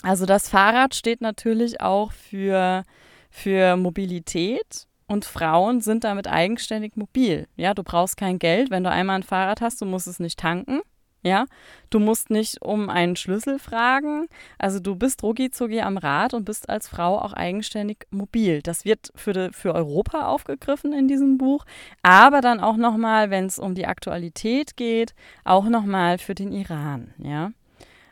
Also 0.04 0.26
das 0.26 0.50
Fahrrad 0.50 0.94
steht 0.94 1.22
natürlich 1.22 1.82
auch 1.82 2.12
für, 2.12 2.84
für 3.30 3.78
Mobilität, 3.78 4.88
und 5.08 5.26
Frauen 5.26 5.82
sind 5.82 6.04
damit 6.04 6.28
eigenständig 6.28 6.96
mobil. 6.96 7.48
Ja, 7.56 7.74
du 7.74 7.84
brauchst 7.84 8.18
kein 8.18 8.40
Geld, 8.40 8.72
wenn 8.72 8.84
du 8.84 8.90
einmal 8.90 9.18
ein 9.18 9.24
Fahrrad 9.24 9.62
hast, 9.62 9.82
du 9.82 9.86
musst 9.86 10.08
es 10.08 10.20
nicht 10.20 10.40
tanken. 10.40 10.82
Ja, 11.26 11.46
du 11.90 11.98
musst 11.98 12.30
nicht 12.30 12.62
um 12.62 12.88
einen 12.88 13.16
Schlüssel 13.16 13.58
fragen. 13.58 14.28
Also 14.60 14.80
du 14.80 14.96
bist 14.96 15.24
rucki 15.24 15.50
am 15.82 15.98
Rad 15.98 16.36
und 16.36 16.46
bist 16.46 16.70
als 16.70 16.88
Frau 16.88 17.18
auch 17.18 17.34
eigenständig 17.34 18.06
mobil. 18.12 18.62
Das 18.62 18.86
wird 18.86 19.12
für, 19.16 19.34
de, 19.34 19.52
für 19.52 19.74
Europa 19.74 20.28
aufgegriffen 20.28 20.94
in 20.94 21.08
diesem 21.08 21.40
Buch, 21.40 21.66
aber 22.04 22.42
dann 22.42 22.60
auch 22.60 22.78
nochmal, 22.78 23.32
wenn 23.32 23.48
es 23.48 23.58
um 23.58 23.74
die 23.74 23.88
Aktualität 23.88 24.78
geht, 24.78 25.16
auch 25.44 25.66
nochmal 25.66 26.20
für 26.20 26.36
den 26.36 26.52
Iran. 26.52 27.16
Ja. 27.18 27.52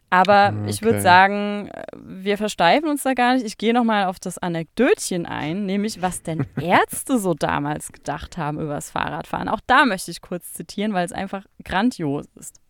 Aber 0.10 0.56
okay. 0.56 0.70
ich 0.72 0.82
würde 0.82 1.02
sagen, 1.02 1.70
wir 1.96 2.40
versteifen 2.40 2.90
uns 2.90 3.04
da 3.04 3.14
gar 3.14 3.36
nicht. 3.36 3.46
Ich 3.46 3.60
gehe 3.60 3.74
nochmal 3.76 4.06
auf 4.06 4.20
das 4.20 4.40
Anekdötchen 4.40 5.28
ein, 5.28 5.68
nämlich 5.68 6.02
was 6.02 6.24
denn 6.24 6.48
Ärzte 6.60 7.20
so 7.20 7.36
damals 7.36 7.92
gedacht 7.92 8.38
haben 8.38 8.60
über 8.60 8.74
das 8.74 8.90
Fahrradfahren. 8.90 9.50
Auch 9.50 9.62
da 9.68 9.86
möchte 9.86 10.10
ich 10.10 10.22
kurz 10.22 10.54
zitieren, 10.54 10.94
weil 10.94 11.06
es 11.06 11.12
einfach 11.12 11.46
grandios 11.64 12.26
ist. 12.36 12.63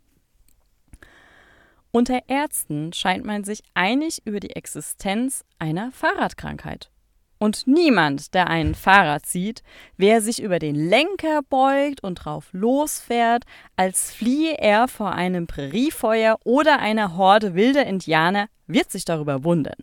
Unter 1.96 2.22
Ärzten 2.28 2.92
scheint 2.92 3.24
man 3.24 3.44
sich 3.44 3.62
einig 3.76 4.24
über 4.26 4.40
die 4.40 4.56
Existenz 4.56 5.46
einer 5.60 5.92
Fahrradkrankheit. 5.92 6.90
Und 7.38 7.68
niemand, 7.68 8.34
der 8.34 8.48
ein 8.48 8.74
Fahrrad 8.74 9.28
sieht, 9.28 9.62
wer 9.96 10.20
sich 10.20 10.42
über 10.42 10.58
den 10.58 10.74
Lenker 10.74 11.42
beugt 11.48 12.02
und 12.02 12.16
drauf 12.16 12.50
losfährt, 12.52 13.44
als 13.76 14.12
fliehe 14.12 14.58
er 14.58 14.88
vor 14.88 15.12
einem 15.12 15.46
Präriefeuer 15.46 16.40
oder 16.44 16.80
einer 16.80 17.16
Horde 17.16 17.54
wilder 17.54 17.86
Indianer, 17.86 18.48
wird 18.66 18.90
sich 18.90 19.06
darüber 19.06 19.44
wundern. 19.44 19.78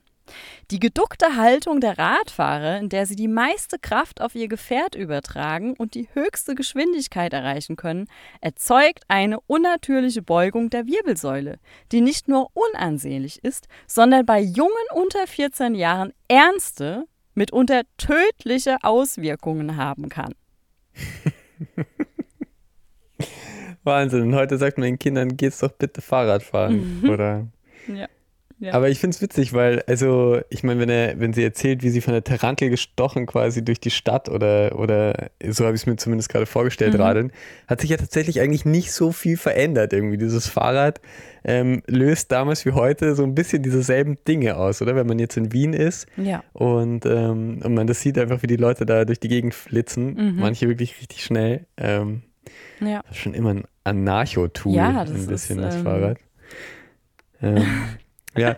Die 0.70 0.78
geduckte 0.78 1.36
Haltung 1.36 1.80
der 1.80 1.98
Radfahrer, 1.98 2.78
in 2.78 2.88
der 2.88 3.06
sie 3.06 3.16
die 3.16 3.28
meiste 3.28 3.78
Kraft 3.78 4.20
auf 4.20 4.34
ihr 4.34 4.46
Gefährt 4.48 4.94
übertragen 4.94 5.74
und 5.74 5.94
die 5.94 6.08
höchste 6.12 6.54
Geschwindigkeit 6.54 7.32
erreichen 7.32 7.76
können, 7.76 8.06
erzeugt 8.40 9.02
eine 9.08 9.40
unnatürliche 9.40 10.22
Beugung 10.22 10.70
der 10.70 10.86
Wirbelsäule, 10.86 11.58
die 11.90 12.00
nicht 12.00 12.28
nur 12.28 12.50
unansehnlich 12.54 13.42
ist, 13.42 13.66
sondern 13.86 14.24
bei 14.24 14.40
Jungen 14.40 14.70
unter 14.94 15.26
14 15.26 15.74
Jahren 15.74 16.12
ernste, 16.28 17.06
mitunter 17.34 17.82
tödliche 17.96 18.76
Auswirkungen 18.82 19.76
haben 19.76 20.08
kann. 20.08 20.34
Wahnsinn. 23.82 24.34
Heute 24.34 24.58
sagt 24.58 24.78
man 24.78 24.84
den 24.86 24.98
Kindern, 24.98 25.36
geht's 25.36 25.60
doch 25.60 25.72
bitte 25.72 26.00
Fahrrad 26.00 26.42
fahren. 26.42 27.02
Oder? 27.08 27.46
Ja. 27.88 28.06
Ja. 28.60 28.74
Aber 28.74 28.90
ich 28.90 28.98
finde 28.98 29.14
es 29.14 29.22
witzig, 29.22 29.54
weil, 29.54 29.82
also, 29.86 30.38
ich 30.50 30.62
meine, 30.62 30.80
wenn, 30.80 30.90
er, 30.90 31.18
wenn 31.18 31.32
sie 31.32 31.42
erzählt, 31.42 31.82
wie 31.82 31.88
sie 31.88 32.02
von 32.02 32.12
der 32.12 32.22
Tarantel 32.22 32.68
gestochen 32.68 33.24
quasi 33.24 33.64
durch 33.64 33.80
die 33.80 33.90
Stadt 33.90 34.28
oder, 34.28 34.78
oder 34.78 35.30
so 35.48 35.64
habe 35.64 35.74
ich 35.74 35.82
es 35.82 35.86
mir 35.86 35.96
zumindest 35.96 36.28
gerade 36.28 36.44
vorgestellt, 36.44 36.92
mhm. 36.92 37.00
radeln, 37.00 37.32
hat 37.66 37.80
sich 37.80 37.88
ja 37.88 37.96
tatsächlich 37.96 38.38
eigentlich 38.40 38.66
nicht 38.66 38.92
so 38.92 39.12
viel 39.12 39.38
verändert 39.38 39.94
irgendwie. 39.94 40.18
Dieses 40.18 40.46
Fahrrad 40.46 41.00
ähm, 41.42 41.82
löst 41.86 42.30
damals 42.32 42.66
wie 42.66 42.72
heute 42.72 43.14
so 43.14 43.22
ein 43.22 43.34
bisschen 43.34 43.62
dieselben 43.62 44.18
Dinge 44.28 44.58
aus, 44.58 44.82
oder? 44.82 44.94
Wenn 44.94 45.06
man 45.06 45.18
jetzt 45.18 45.38
in 45.38 45.54
Wien 45.54 45.72
ist 45.72 46.06
ja. 46.18 46.44
und, 46.52 47.06
ähm, 47.06 47.62
und 47.64 47.72
man 47.72 47.86
das 47.86 48.02
sieht 48.02 48.18
einfach, 48.18 48.42
wie 48.42 48.46
die 48.46 48.56
Leute 48.56 48.84
da 48.84 49.06
durch 49.06 49.20
die 49.20 49.28
Gegend 49.28 49.54
flitzen, 49.54 50.14
mhm. 50.14 50.36
manche 50.38 50.68
wirklich 50.68 51.00
richtig 51.00 51.24
schnell. 51.24 51.64
Ähm, 51.78 52.24
ja. 52.80 53.02
Schon 53.12 53.32
immer 53.32 53.54
ein 53.54 53.64
Anarcho-Tool, 53.84 54.74
ja, 54.74 55.00
ein 55.00 55.26
bisschen 55.26 55.58
ist, 55.60 55.64
das 55.64 55.76
ähm, 55.76 55.82
Fahrrad. 55.82 56.18
Ähm, 57.40 57.64
ja. 58.36 58.56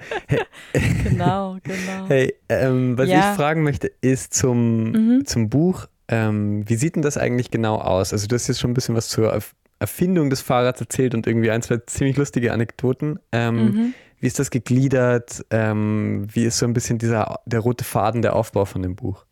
genau, 1.04 1.58
genau. 1.62 2.06
Hey, 2.08 2.34
ähm, 2.48 2.96
was 2.98 3.08
ja. 3.08 3.30
ich 3.30 3.36
fragen 3.36 3.62
möchte, 3.62 3.90
ist 4.00 4.34
zum, 4.34 4.92
mhm. 4.92 5.24
zum 5.24 5.48
Buch, 5.48 5.86
ähm, 6.08 6.68
wie 6.68 6.76
sieht 6.76 6.96
denn 6.96 7.02
das 7.02 7.16
eigentlich 7.16 7.50
genau 7.50 7.76
aus? 7.76 8.12
Also 8.12 8.26
du 8.26 8.34
hast 8.34 8.48
jetzt 8.48 8.60
schon 8.60 8.72
ein 8.72 8.74
bisschen 8.74 8.94
was 8.94 9.08
zur 9.08 9.38
Erfindung 9.78 10.30
des 10.30 10.40
Fahrrads 10.40 10.80
erzählt 10.80 11.14
und 11.14 11.26
irgendwie 11.26 11.50
ein, 11.50 11.62
zwei 11.62 11.78
ziemlich 11.86 12.16
lustige 12.16 12.52
Anekdoten. 12.52 13.18
Ähm, 13.32 13.56
mhm. 13.56 13.94
Wie 14.20 14.26
ist 14.28 14.38
das 14.38 14.50
gegliedert? 14.50 15.44
Ähm, 15.50 16.28
wie 16.32 16.44
ist 16.44 16.58
so 16.58 16.66
ein 16.66 16.74
bisschen 16.74 16.98
dieser, 16.98 17.40
der 17.46 17.60
rote 17.60 17.82
Faden, 17.82 18.22
der 18.22 18.36
Aufbau 18.36 18.64
von 18.64 18.82
dem 18.82 18.94
Buch? 18.94 19.26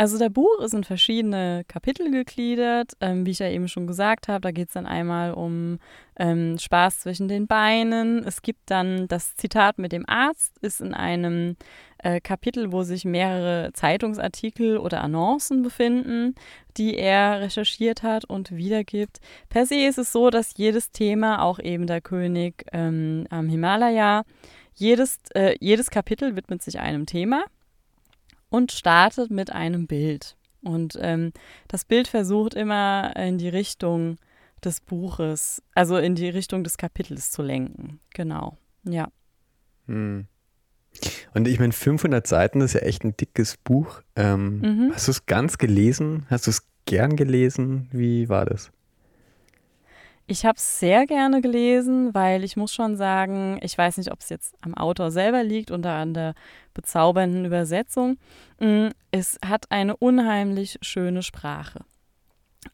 Also 0.00 0.16
der 0.16 0.30
Buch 0.30 0.60
ist 0.60 0.72
in 0.72 0.82
verschiedene 0.82 1.62
Kapitel 1.68 2.10
gegliedert. 2.10 2.92
Ähm, 3.02 3.26
wie 3.26 3.32
ich 3.32 3.40
ja 3.40 3.50
eben 3.50 3.68
schon 3.68 3.86
gesagt 3.86 4.28
habe, 4.28 4.40
da 4.40 4.50
geht 4.50 4.68
es 4.68 4.72
dann 4.72 4.86
einmal 4.86 5.34
um 5.34 5.78
ähm, 6.16 6.56
Spaß 6.56 7.00
zwischen 7.00 7.28
den 7.28 7.46
Beinen. 7.46 8.24
Es 8.24 8.40
gibt 8.40 8.70
dann 8.70 9.08
das 9.08 9.36
Zitat 9.36 9.76
mit 9.76 9.92
dem 9.92 10.08
Arzt, 10.08 10.56
ist 10.62 10.80
in 10.80 10.94
einem 10.94 11.56
äh, 11.98 12.18
Kapitel, 12.22 12.72
wo 12.72 12.82
sich 12.82 13.04
mehrere 13.04 13.74
Zeitungsartikel 13.74 14.78
oder 14.78 15.02
Annoncen 15.02 15.60
befinden, 15.60 16.34
die 16.78 16.96
er 16.96 17.42
recherchiert 17.42 18.02
hat 18.02 18.24
und 18.24 18.52
wiedergibt. 18.52 19.20
Per 19.50 19.66
se 19.66 19.86
ist 19.86 19.98
es 19.98 20.12
so, 20.12 20.30
dass 20.30 20.56
jedes 20.56 20.92
Thema, 20.92 21.42
auch 21.42 21.58
eben 21.58 21.86
der 21.86 22.00
König 22.00 22.64
ähm, 22.72 23.26
am 23.28 23.50
Himalaya, 23.50 24.24
jedes, 24.72 25.18
äh, 25.34 25.56
jedes 25.60 25.90
Kapitel 25.90 26.36
widmet 26.36 26.62
sich 26.62 26.80
einem 26.80 27.04
Thema 27.04 27.44
und 28.50 28.72
startet 28.72 29.30
mit 29.30 29.50
einem 29.50 29.86
Bild. 29.86 30.36
Und 30.62 30.98
ähm, 31.00 31.32
das 31.68 31.84
Bild 31.84 32.08
versucht 32.08 32.54
immer 32.54 33.16
in 33.16 33.38
die 33.38 33.48
Richtung 33.48 34.18
des 34.62 34.80
Buches, 34.80 35.62
also 35.74 35.96
in 35.96 36.14
die 36.14 36.28
Richtung 36.28 36.64
des 36.64 36.76
Kapitels 36.76 37.30
zu 37.30 37.42
lenken. 37.42 38.00
Genau, 38.12 38.58
ja. 38.84 39.08
Hm. 39.86 40.26
Und 41.34 41.48
ich 41.48 41.60
meine, 41.60 41.72
500 41.72 42.26
Seiten 42.26 42.60
das 42.60 42.74
ist 42.74 42.80
ja 42.80 42.86
echt 42.86 43.04
ein 43.04 43.16
dickes 43.16 43.56
Buch. 43.56 44.02
Ähm, 44.16 44.58
mhm. 44.58 44.90
Hast 44.92 45.06
du 45.06 45.12
es 45.12 45.26
ganz 45.26 45.56
gelesen? 45.56 46.26
Hast 46.28 46.46
du 46.46 46.50
es 46.50 46.66
gern 46.84 47.16
gelesen? 47.16 47.88
Wie 47.92 48.28
war 48.28 48.44
das? 48.44 48.72
Ich 50.30 50.44
habe 50.44 50.58
es 50.58 50.78
sehr 50.78 51.08
gerne 51.08 51.40
gelesen, 51.40 52.14
weil 52.14 52.44
ich 52.44 52.56
muss 52.56 52.72
schon 52.72 52.94
sagen, 52.94 53.58
ich 53.62 53.76
weiß 53.76 53.98
nicht, 53.98 54.12
ob 54.12 54.20
es 54.20 54.28
jetzt 54.28 54.54
am 54.60 54.74
Autor 54.76 55.10
selber 55.10 55.42
liegt 55.42 55.72
oder 55.72 55.94
an 55.94 56.14
der 56.14 56.34
bezaubernden 56.72 57.44
Übersetzung. 57.44 58.16
Mm, 58.60 58.90
es 59.10 59.40
hat 59.44 59.72
eine 59.72 59.96
unheimlich 59.96 60.78
schöne 60.82 61.24
Sprache. 61.24 61.80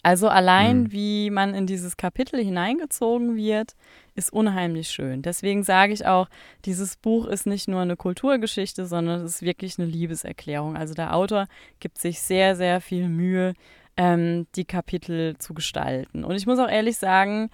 Also 0.02 0.28
allein, 0.28 0.82
mhm. 0.82 0.92
wie 0.92 1.30
man 1.30 1.54
in 1.54 1.66
dieses 1.66 1.96
Kapitel 1.96 2.44
hineingezogen 2.44 3.36
wird, 3.36 3.72
ist 4.14 4.30
unheimlich 4.30 4.90
schön. 4.90 5.22
Deswegen 5.22 5.62
sage 5.62 5.94
ich 5.94 6.04
auch, 6.04 6.28
dieses 6.66 6.96
Buch 6.96 7.24
ist 7.24 7.46
nicht 7.46 7.68
nur 7.68 7.80
eine 7.80 7.96
Kulturgeschichte, 7.96 8.84
sondern 8.84 9.22
es 9.22 9.36
ist 9.36 9.42
wirklich 9.42 9.78
eine 9.78 9.88
Liebeserklärung. 9.88 10.76
Also 10.76 10.92
der 10.92 11.16
Autor 11.16 11.46
gibt 11.80 11.96
sich 11.96 12.20
sehr, 12.20 12.54
sehr 12.54 12.82
viel 12.82 13.08
Mühe, 13.08 13.54
ähm, 13.96 14.46
die 14.54 14.64
Kapitel 14.64 15.36
zu 15.38 15.54
gestalten. 15.54 16.24
Und 16.24 16.36
ich 16.36 16.46
muss 16.46 16.58
auch 16.58 16.68
ehrlich 16.68 16.98
sagen, 16.98 17.50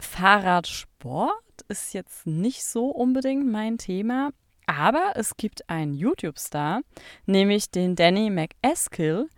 Fahrradsport 0.00 1.32
ist 1.68 1.94
jetzt 1.94 2.26
nicht 2.26 2.64
so 2.64 2.86
unbedingt 2.86 3.50
mein 3.50 3.78
Thema, 3.78 4.30
aber 4.66 5.12
es 5.16 5.36
gibt 5.36 5.68
einen 5.68 5.94
YouTube-Star, 5.94 6.82
nämlich 7.26 7.70
den 7.70 7.96
Danny 7.96 8.30
McEskill. 8.30 9.28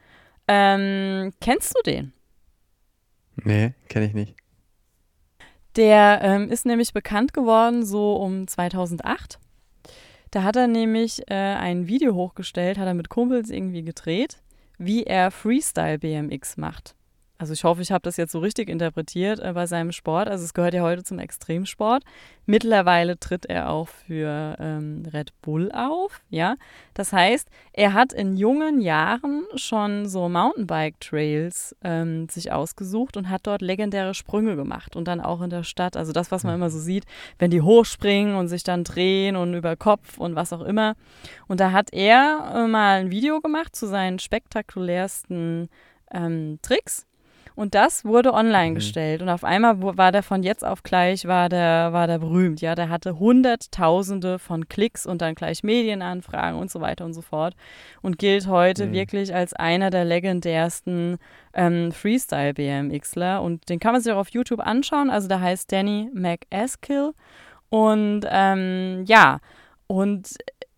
Ähm, 0.49 1.33
kennst 1.41 1.77
du 1.77 1.83
den? 1.83 2.13
Nee, 3.37 3.75
kenne 3.89 4.07
ich 4.07 4.15
nicht. 4.15 4.35
Der 5.77 6.21
ähm, 6.23 6.51
ist 6.51 6.67
nämlich 6.67 6.93
bekannt 6.93 7.33
geworden 7.33 7.87
so 7.87 8.17
um 8.17 8.49
2008. 8.49 9.39
Da 10.33 10.43
hat 10.43 10.57
er 10.57 10.67
nämlich 10.67 11.23
äh, 11.31 11.35
ein 11.35 11.87
Video 11.87 12.15
hochgestellt, 12.15 12.77
hat 12.77 12.87
er 12.87 12.95
mit 12.95 13.09
Kumpels 13.09 13.51
irgendwie 13.51 13.83
gedreht 13.83 14.43
wie 14.81 15.05
er 15.05 15.31
Freestyle 15.31 15.99
BMX 15.99 16.57
macht. 16.57 16.97
Also 17.41 17.55
ich 17.55 17.65
hoffe, 17.65 17.81
ich 17.81 17.91
habe 17.91 18.03
das 18.03 18.19
jetzt 18.19 18.33
so 18.33 18.41
richtig 18.41 18.69
interpretiert 18.69 19.41
äh, 19.41 19.55
bei 19.55 19.65
seinem 19.65 19.93
Sport. 19.93 20.29
Also 20.29 20.45
es 20.45 20.53
gehört 20.53 20.75
ja 20.75 20.83
heute 20.83 21.05
zum 21.05 21.19
Extremsport. 21.19 22.05
Mittlerweile 22.45 23.19
tritt 23.19 23.47
er 23.47 23.71
auch 23.71 23.89
für 23.89 24.57
ähm, 24.61 25.05
Red 25.11 25.33
Bull 25.41 25.73
auf, 25.73 26.21
ja. 26.29 26.57
Das 26.93 27.15
heißt, 27.15 27.49
er 27.73 27.95
hat 27.95 28.13
in 28.13 28.37
jungen 28.37 28.83
Jahren 28.83 29.47
schon 29.55 30.07
so 30.07 30.29
Mountainbike-Trails 30.29 31.77
ähm, 31.83 32.29
sich 32.29 32.53
ausgesucht 32.53 33.17
und 33.17 33.31
hat 33.31 33.47
dort 33.47 33.63
legendäre 33.63 34.13
Sprünge 34.13 34.55
gemacht 34.55 34.95
und 34.95 35.09
dann 35.09 35.23
auch 35.23 35.41
in 35.41 35.49
der 35.49 35.63
Stadt. 35.63 35.97
Also 35.97 36.13
das, 36.13 36.31
was 36.31 36.45
man 36.45 36.57
immer 36.57 36.69
so 36.69 36.79
sieht, 36.79 37.07
wenn 37.39 37.51
die 37.51 37.63
hochspringen 37.63 38.35
und 38.35 38.49
sich 38.49 38.65
dann 38.65 38.85
drehen 38.85 39.37
und 39.37 39.55
über 39.55 39.77
Kopf 39.77 40.19
und 40.19 40.37
was 40.37 40.53
auch 40.53 40.63
immer. 40.63 40.95
Und 41.49 41.61
da 41.61 41.73
hat 41.73 41.91
er 41.95 42.53
äh, 42.55 42.67
mal 42.67 43.01
ein 43.01 43.11
Video 43.11 43.41
gemacht 43.41 43.75
zu 43.75 43.87
seinen 43.87 44.19
spektakulärsten 44.19 45.71
ähm, 46.13 46.59
Tricks 46.61 47.07
und 47.61 47.75
das 47.75 48.07
wurde 48.07 48.33
online 48.33 48.71
mhm. 48.71 48.75
gestellt. 48.77 49.21
Und 49.21 49.29
auf 49.29 49.45
einmal 49.45 49.83
war 49.83 50.13
der 50.13 50.23
von 50.23 50.43
jetzt 50.43 50.65
auf 50.65 50.83
gleich, 50.83 51.27
war 51.27 51.51
der, 51.51 51.93
war 51.93 52.07
der 52.07 52.19
berühmt. 52.19 52.63
Ja, 52.63 52.75
der 52.75 52.89
hatte 52.89 53.19
Hunderttausende 53.19 54.39
von 54.39 54.67
Klicks 54.71 55.05
und 55.05 55.21
dann 55.21 55.35
gleich 55.35 55.63
Medienanfragen 55.63 56.59
und 56.59 56.71
so 56.71 56.81
weiter 56.81 57.05
und 57.05 57.13
so 57.13 57.21
fort. 57.21 57.55
Und 58.01 58.19
gilt 58.19 58.47
heute 58.47 58.87
mhm. 58.87 58.93
wirklich 58.93 59.35
als 59.35 59.53
einer 59.53 59.91
der 59.91 60.07
legendärsten 60.07 61.19
ähm, 61.53 61.93
Freestyle-BMXler. 61.93 63.43
Und 63.43 63.69
den 63.69 63.79
kann 63.79 63.93
man 63.93 64.01
sich 64.01 64.11
auch 64.11 64.21
auf 64.21 64.31
YouTube 64.31 64.61
anschauen. 64.61 65.11
Also 65.11 65.29
der 65.29 65.43
heißt 65.43 65.71
Danny 65.71 66.09
McEskill. 66.15 67.13
Und 67.69 68.23
ähm, 68.27 69.05
ja, 69.07 69.39
und 69.87 70.31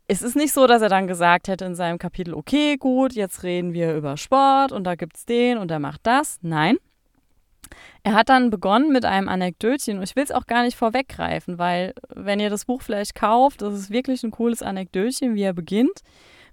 es 0.09 0.23
ist 0.23 0.37
nicht 0.37 0.53
so, 0.53 0.67
dass 0.67 0.83
er 0.83 0.89
dann 0.89 1.07
gesagt 1.07 1.49
hätte 1.49 1.65
in 1.65 1.75
seinem 1.75 1.99
Kapitel, 1.99 2.35
okay, 2.35 2.77
gut, 2.77 3.13
jetzt 3.15 3.43
reden 3.43 3.73
wir 3.73 3.95
über 3.95 4.17
Sport 4.17 4.73
und 4.73 4.85
da 4.85 4.95
gibt 4.95 5.17
es 5.17 5.25
den 5.25 5.59
und 5.59 5.71
der 5.71 5.79
macht 5.79 6.01
das. 6.05 6.39
Nein. 6.43 6.77
Er 8.03 8.15
hat 8.15 8.29
dann 8.29 8.51
begonnen 8.51 8.93
mit 8.93 9.05
einem 9.05 9.29
Anekdötchen 9.29 9.99
und 9.99 10.03
ich 10.03 10.17
will 10.17 10.25
es 10.25 10.33
auch 10.33 10.47
gar 10.47 10.65
nicht 10.65 10.77
vorweggreifen, 10.77 11.59
weil 11.59 11.95
wenn 12.15 12.41
ihr 12.41 12.51
das 12.51 12.65
Buch 12.65 12.83
vielleicht 12.83 13.15
kauft, 13.15 13.63
das 13.63 13.75
ist 13.75 13.91
wirklich 13.91 14.23
ein 14.23 14.31
cooles 14.31 14.63
Anekdötchen, 14.63 15.35
wie 15.35 15.43
er 15.43 15.55
beginnt 15.55 16.01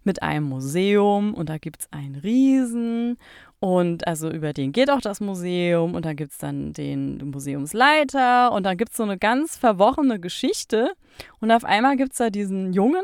mit 0.04 0.22
einem 0.22 0.46
Museum 0.46 1.34
und 1.34 1.50
da 1.50 1.58
gibt 1.58 1.82
es 1.82 1.92
einen 1.92 2.16
Riesen 2.16 3.18
und 3.60 4.08
also 4.08 4.30
über 4.30 4.54
den 4.54 4.72
geht 4.72 4.90
auch 4.90 5.02
das 5.02 5.20
Museum 5.20 5.96
und 5.96 6.06
dann 6.06 6.16
gibt 6.16 6.32
es 6.32 6.38
dann 6.38 6.72
den 6.72 7.18
Museumsleiter 7.32 8.52
und 8.54 8.64
dann 8.64 8.78
gibt 8.78 8.92
es 8.92 8.98
so 8.98 9.04
eine 9.04 9.18
ganz 9.18 9.58
verworrene 9.58 10.20
Geschichte 10.20 10.94
und 11.42 11.52
auf 11.52 11.66
einmal 11.66 11.98
gibt 11.98 12.14
es 12.14 12.20
da 12.20 12.30
diesen 12.30 12.72
Jungen 12.72 13.04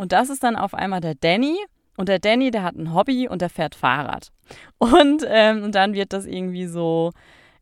und 0.00 0.12
das 0.12 0.30
ist 0.30 0.42
dann 0.42 0.56
auf 0.56 0.72
einmal 0.72 1.02
der 1.02 1.14
Danny 1.14 1.58
und 1.98 2.08
der 2.08 2.18
Danny, 2.18 2.50
der 2.50 2.62
hat 2.62 2.74
ein 2.74 2.94
Hobby 2.94 3.28
und 3.28 3.42
der 3.42 3.50
fährt 3.50 3.74
Fahrrad 3.74 4.32
und, 4.78 5.22
ähm, 5.28 5.70
dann 5.72 5.92
wird 5.92 6.14
das 6.14 6.24
irgendwie 6.24 6.66
so 6.66 7.12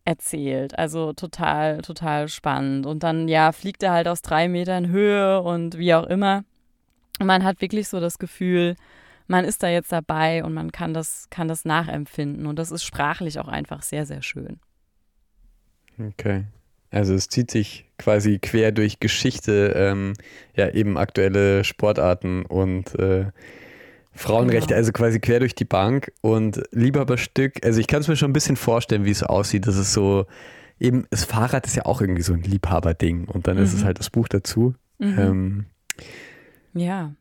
erzählt. 0.04 0.78
Also 0.78 1.12
total, 1.14 1.82
total 1.82 2.28
spannend. 2.28 2.86
Und 2.86 3.02
dann, 3.02 3.26
ja, 3.26 3.50
fliegt 3.50 3.82
er 3.82 3.90
halt 3.90 4.06
aus 4.06 4.22
drei 4.22 4.48
Metern 4.48 4.88
Höhe 4.88 5.42
und 5.42 5.78
wie 5.78 5.92
auch 5.94 6.06
immer. 6.06 6.44
Und 7.18 7.26
man 7.26 7.42
hat 7.42 7.60
wirklich 7.60 7.88
so 7.88 7.98
das 7.98 8.20
Gefühl, 8.20 8.76
man 9.26 9.44
ist 9.44 9.64
da 9.64 9.68
jetzt 9.68 9.90
dabei 9.90 10.44
und 10.44 10.54
man 10.54 10.70
kann 10.70 10.94
das, 10.94 11.28
kann 11.30 11.48
das 11.48 11.64
nachempfinden. 11.64 12.46
Und 12.46 12.56
das 12.56 12.70
ist 12.70 12.84
sprachlich 12.84 13.40
auch 13.40 13.48
einfach 13.48 13.82
sehr, 13.82 14.06
sehr 14.06 14.22
schön. 14.22 14.60
Okay. 15.98 16.44
Also 16.90 17.14
es 17.14 17.28
zieht 17.28 17.50
sich 17.50 17.84
quasi 17.98 18.38
quer 18.38 18.72
durch 18.72 19.00
Geschichte, 19.00 19.74
ähm, 19.76 20.14
ja 20.56 20.70
eben 20.70 20.96
aktuelle 20.96 21.64
Sportarten 21.64 22.46
und 22.46 22.94
äh, 22.98 23.26
Frauenrechte, 24.12 24.68
genau. 24.68 24.78
also 24.78 24.92
quasi 24.92 25.20
quer 25.20 25.40
durch 25.40 25.54
die 25.54 25.64
Bank 25.64 26.12
und 26.22 26.62
Liebhaberstück. 26.72 27.64
Also 27.64 27.80
ich 27.80 27.86
kann 27.86 28.00
es 28.00 28.08
mir 28.08 28.16
schon 28.16 28.30
ein 28.30 28.34
bisschen 28.34 28.56
vorstellen, 28.56 29.04
wie 29.04 29.10
es 29.10 29.22
aussieht. 29.22 29.66
Das 29.66 29.76
ist 29.76 29.92
so, 29.92 30.26
eben, 30.80 31.06
das 31.10 31.24
Fahrrad 31.24 31.66
ist 31.66 31.76
ja 31.76 31.86
auch 31.86 32.00
irgendwie 32.00 32.22
so 32.22 32.32
ein 32.32 32.42
Liebhaberding 32.42 33.26
und 33.26 33.46
dann 33.46 33.56
mhm. 33.56 33.62
ist 33.62 33.74
es 33.74 33.82
mhm. 33.82 33.86
halt 33.86 33.98
das 33.98 34.10
Buch 34.10 34.28
dazu. 34.28 34.74
Mhm. 34.98 35.18
Ähm, 35.18 35.66
ja. 36.74 37.12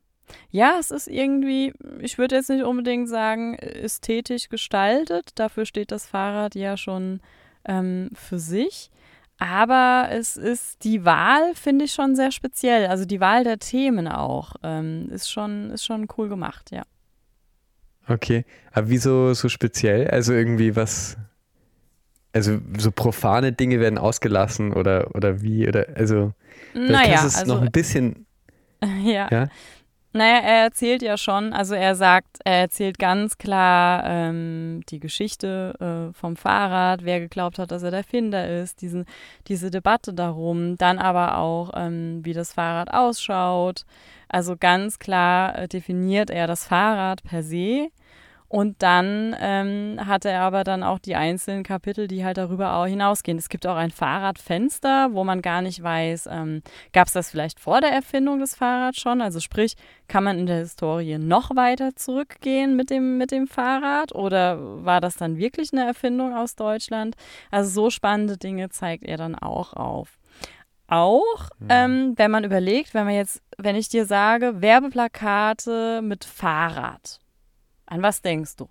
Ja, 0.50 0.76
es 0.80 0.92
ist 0.92 1.08
irgendwie, 1.08 1.74
ich 2.00 2.18
würde 2.18 2.36
jetzt 2.36 2.50
nicht 2.50 2.64
unbedingt 2.64 3.08
sagen, 3.08 3.56
ästhetisch 3.56 4.50
gestaltet. 4.50 5.32
Dafür 5.36 5.66
steht 5.66 5.92
das 5.92 6.06
Fahrrad 6.06 6.56
ja 6.56 6.76
schon 6.76 7.22
ähm, 7.66 8.10
für 8.14 8.40
sich. 8.40 8.92
Aber 9.40 10.10
es 10.12 10.36
ist 10.36 10.84
die 10.84 11.06
Wahl, 11.06 11.54
finde 11.54 11.86
ich 11.86 11.94
schon 11.94 12.16
sehr 12.16 12.32
speziell. 12.32 12.88
Also 12.88 13.06
die 13.06 13.20
Wahl 13.20 13.44
der 13.44 13.60
Themen 13.60 14.08
auch 14.08 14.56
ähm, 14.64 15.10
ist, 15.12 15.32
schon, 15.32 15.70
ist 15.70 15.86
schon 15.86 16.08
cool 16.18 16.28
gemacht, 16.28 16.72
ja. 16.72 16.84
Okay, 18.08 18.46
aber 18.72 18.90
wieso 18.90 19.34
so 19.34 19.50
speziell? 19.50 20.10
Also 20.10 20.34
irgendwie 20.34 20.76
was, 20.76 21.18
also 22.34 22.60
so 22.78 22.92
profane 22.92 23.52
Dinge 23.52 23.80
werden 23.80 23.98
ausgelassen 24.00 24.74
oder, 24.74 25.14
oder 25.14 25.42
wie? 25.42 25.68
Oder 25.68 25.88
also, 25.96 26.34
naja, 26.74 27.16
ist 27.16 27.24
es 27.26 27.36
also, 27.36 27.56
noch 27.56 27.62
ein 27.62 27.72
bisschen. 27.72 28.24
Ja. 29.04 29.28
ja. 29.32 29.48
Naja, 30.18 30.40
er 30.40 30.64
erzählt 30.64 31.04
ja 31.04 31.16
schon, 31.16 31.54
also 31.54 31.76
er 31.76 31.94
sagt, 31.94 32.40
er 32.44 32.62
erzählt 32.62 32.98
ganz 32.98 33.38
klar 33.38 34.04
ähm, 34.04 34.82
die 34.90 35.00
Geschichte 35.00 36.10
äh, 36.10 36.14
vom 36.18 36.36
Fahrrad, 36.36 37.06
wer 37.06 37.20
geglaubt 37.20 37.60
hat, 37.60 37.70
dass 37.70 37.84
er 37.84 37.92
der 37.92 38.04
Finder 38.04 38.50
ist, 38.62 38.82
diesen, 38.82 39.06
diese 39.48 39.70
Debatte 39.70 40.16
darum, 40.16 40.76
dann 40.76 40.98
aber 40.98 41.38
auch, 41.38 41.70
ähm, 41.76 42.22
wie 42.24 42.34
das 42.34 42.54
Fahrrad 42.54 42.92
ausschaut. 42.92 43.86
Also 44.28 44.56
ganz 44.58 44.98
klar 44.98 45.56
äh, 45.56 45.68
definiert 45.68 46.32
er 46.32 46.48
das 46.48 46.66
Fahrrad 46.66 47.24
per 47.24 47.44
se 47.44 47.90
und 48.50 48.82
dann 48.82 49.36
ähm, 49.40 50.00
hat 50.06 50.24
er 50.24 50.42
aber 50.42 50.64
dann 50.64 50.82
auch 50.82 51.00
die 51.00 51.16
einzelnen 51.16 51.64
Kapitel, 51.64 52.08
die 52.08 52.24
halt 52.24 52.38
darüber 52.38 52.76
auch 52.78 52.86
hinausgehen. 52.86 53.38
Es 53.38 53.50
gibt 53.50 53.68
auch 53.68 53.76
ein 53.76 53.92
Fahrradfenster, 53.92 55.10
wo 55.12 55.26
man 55.26 55.42
gar 55.42 55.62
nicht 55.62 55.84
weiß, 55.84 56.30
ähm, 56.32 56.62
gab 56.94 57.08
es 57.08 57.14
das 57.14 57.30
vielleicht 57.30 57.60
vor 57.60 57.82
der 57.82 57.92
Erfindung 57.92 58.40
des 58.40 58.56
Fahrrads 58.56 59.00
schon? 59.00 59.20
Also 59.20 59.42
sprich, 59.42 59.76
kann 60.08 60.24
man 60.24 60.40
in 60.40 60.46
der 60.46 60.60
Historie 60.60 61.18
noch 61.18 61.58
weiter 61.58 61.94
zurückgehen 61.96 62.78
mit 62.78 62.90
dem, 62.90 63.18
mit 63.18 63.32
dem 63.32 63.48
Fahrrad 63.48 64.16
oder 64.16 64.86
war 64.86 65.02
das 65.02 65.18
dann 65.18 65.38
wirklich 65.38 65.74
eine 65.74 65.86
Erfindung 65.86 66.34
aus 66.34 66.56
Deutschland? 66.56 67.16
Also 67.52 67.70
so 67.70 67.90
spannende 67.90 68.38
Dinge 68.38 68.70
zeigt 68.70 69.04
er 69.04 69.18
dann 69.18 69.36
auch 69.36 69.74
auf. 69.74 70.18
Auch, 70.88 71.50
mhm. 71.60 71.68
ähm, 71.68 72.14
wenn 72.16 72.32
man 72.32 72.46
überlegt, 72.46 72.94
wenn 72.94 73.04
man 73.04 73.16
jetzt, 73.16 73.42
wenn 73.58 73.76
ich 73.76 73.90
dir 73.90 74.06
sage, 74.06 74.62
Werbeplakate 74.62 76.02
mit 76.02 76.24
Fahrrad 76.24 77.20
an 77.88 78.02
was 78.02 78.22
denkst 78.22 78.56
du? 78.58 78.70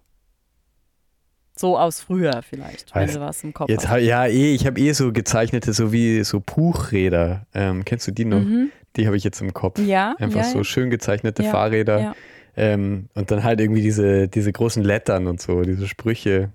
So 1.59 1.79
aus 1.79 2.00
früher 2.00 2.42
vielleicht, 2.42 2.94
wenn 2.94 3.09
du 3.09 3.20
was 3.20 3.42
im 3.42 3.55
Kopf 3.55 3.70
jetzt, 3.70 3.88
hast. 3.88 4.02
Ja, 4.02 4.26
eh, 4.26 4.55
ich 4.55 4.66
habe 4.66 4.79
eh 4.79 4.92
so 4.92 5.11
gezeichnete, 5.11 5.72
so 5.72 5.90
wie 5.90 6.22
so 6.22 6.38
Puchräder. 6.40 7.46
Ähm, 7.55 7.85
kennst 7.85 8.07
du 8.07 8.12
die 8.12 8.26
noch? 8.26 8.40
Mhm. 8.40 8.70
Die 8.96 9.07
habe 9.07 9.16
ich 9.16 9.24
jetzt 9.24 9.40
im 9.40 9.55
Kopf. 9.55 9.81
Ja. 9.81 10.14
Einfach 10.18 10.40
ja, 10.40 10.44
so 10.44 10.64
schön 10.64 10.90
gezeichnete 10.90 11.42
ja, 11.42 11.50
Fahrräder. 11.50 12.00
Ja. 12.00 12.16
Ähm, 12.57 13.09
und 13.14 13.31
dann 13.31 13.42
halt 13.42 13.61
irgendwie 13.61 13.81
diese, 13.81 14.29
diese 14.29 14.52
großen 14.52 14.85
Lettern 14.85 15.26
und 15.26 15.40
so, 15.40 15.62
diese 15.62 15.88
Sprüche. 15.88 16.52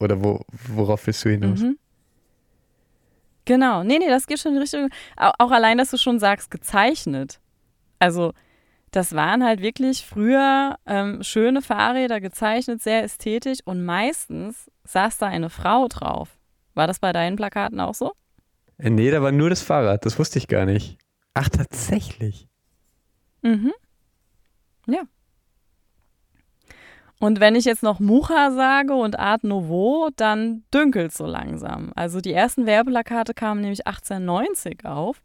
Oder 0.00 0.24
wo, 0.24 0.40
worauf 0.68 1.06
willst 1.06 1.24
du 1.24 1.28
hinaus? 1.28 1.60
Mhm. 1.60 1.78
Genau. 3.44 3.84
Nee, 3.84 3.98
nee, 3.98 4.08
das 4.08 4.26
geht 4.26 4.38
schon 4.38 4.52
in 4.52 4.58
Richtung. 4.58 4.88
Auch 5.16 5.50
allein, 5.50 5.76
dass 5.76 5.90
du 5.90 5.98
schon 5.98 6.18
sagst, 6.18 6.50
gezeichnet. 6.50 7.40
Also 7.98 8.32
das 8.94 9.12
waren 9.12 9.42
halt 9.44 9.60
wirklich 9.60 10.06
früher 10.06 10.76
ähm, 10.86 11.22
schöne 11.24 11.62
Fahrräder 11.62 12.20
gezeichnet, 12.20 12.80
sehr 12.80 13.02
ästhetisch 13.02 13.58
und 13.64 13.84
meistens 13.84 14.70
saß 14.84 15.18
da 15.18 15.26
eine 15.26 15.50
Frau 15.50 15.88
drauf. 15.88 16.38
War 16.74 16.86
das 16.86 17.00
bei 17.00 17.12
deinen 17.12 17.34
Plakaten 17.34 17.80
auch 17.80 17.94
so? 17.94 18.12
Äh, 18.78 18.90
nee, 18.90 19.10
da 19.10 19.20
war 19.20 19.32
nur 19.32 19.50
das 19.50 19.62
Fahrrad, 19.62 20.06
das 20.06 20.18
wusste 20.18 20.38
ich 20.38 20.46
gar 20.46 20.64
nicht. 20.64 20.98
Ach, 21.34 21.48
tatsächlich. 21.48 22.46
Mhm. 23.42 23.72
Ja. 24.86 25.00
Und 27.18 27.40
wenn 27.40 27.56
ich 27.56 27.64
jetzt 27.64 27.82
noch 27.82 27.98
Mucha 27.98 28.52
sage 28.52 28.94
und 28.94 29.18
Art 29.18 29.42
Nouveau, 29.42 30.10
dann 30.14 30.62
dünkelt 30.72 31.12
so 31.12 31.26
langsam. 31.26 31.92
Also 31.96 32.20
die 32.20 32.32
ersten 32.32 32.66
Werbeplakate 32.66 33.34
kamen 33.34 33.60
nämlich 33.60 33.86
1890 33.86 34.84
auf 34.84 35.20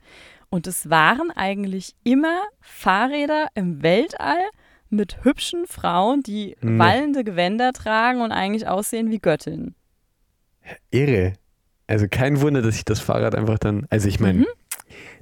und 0.50 0.68
es 0.68 0.90
waren 0.90 1.32
eigentlich 1.32 1.96
immer 2.04 2.42
Fahrräder 2.60 3.48
im 3.56 3.84
Weltall 3.84 4.40
mit 4.90 5.24
hübschen 5.24 5.68
Frauen, 5.68 6.24
die 6.24 6.56
nee. 6.62 6.80
wallende 6.80 7.24
Gewänder 7.24 7.74
tragen 7.74 8.22
und 8.22 8.32
eigentlich 8.32 8.68
aussehen 8.68 9.12
wie 9.12 9.20
Göttinnen. 9.20 9.76
Irre. 10.92 11.34
Also 11.88 12.08
kein 12.10 12.42
Wunder, 12.42 12.62
dass 12.62 12.76
sich 12.76 12.86
das 12.86 13.00
Fahrrad 13.00 13.36
einfach 13.36 13.60
dann, 13.60 13.88
also 13.90 14.08
ich 14.08 14.20
meine, 14.20 14.40
mhm. 14.40 14.46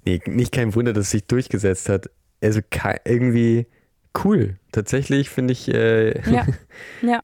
nee, 0.05 0.21
nicht 0.25 0.53
kein 0.53 0.75
Wunder, 0.75 0.93
dass 0.93 1.05
es 1.05 1.11
sich 1.11 1.25
durchgesetzt 1.25 1.89
hat. 1.89 2.09
Also 2.41 2.61
irgendwie 3.05 3.67
cool. 4.23 4.57
Tatsächlich 4.71 5.29
finde 5.29 5.53
ich. 5.53 5.67
Äh, 5.67 6.19
ja. 6.29 6.45
ja. 7.01 7.21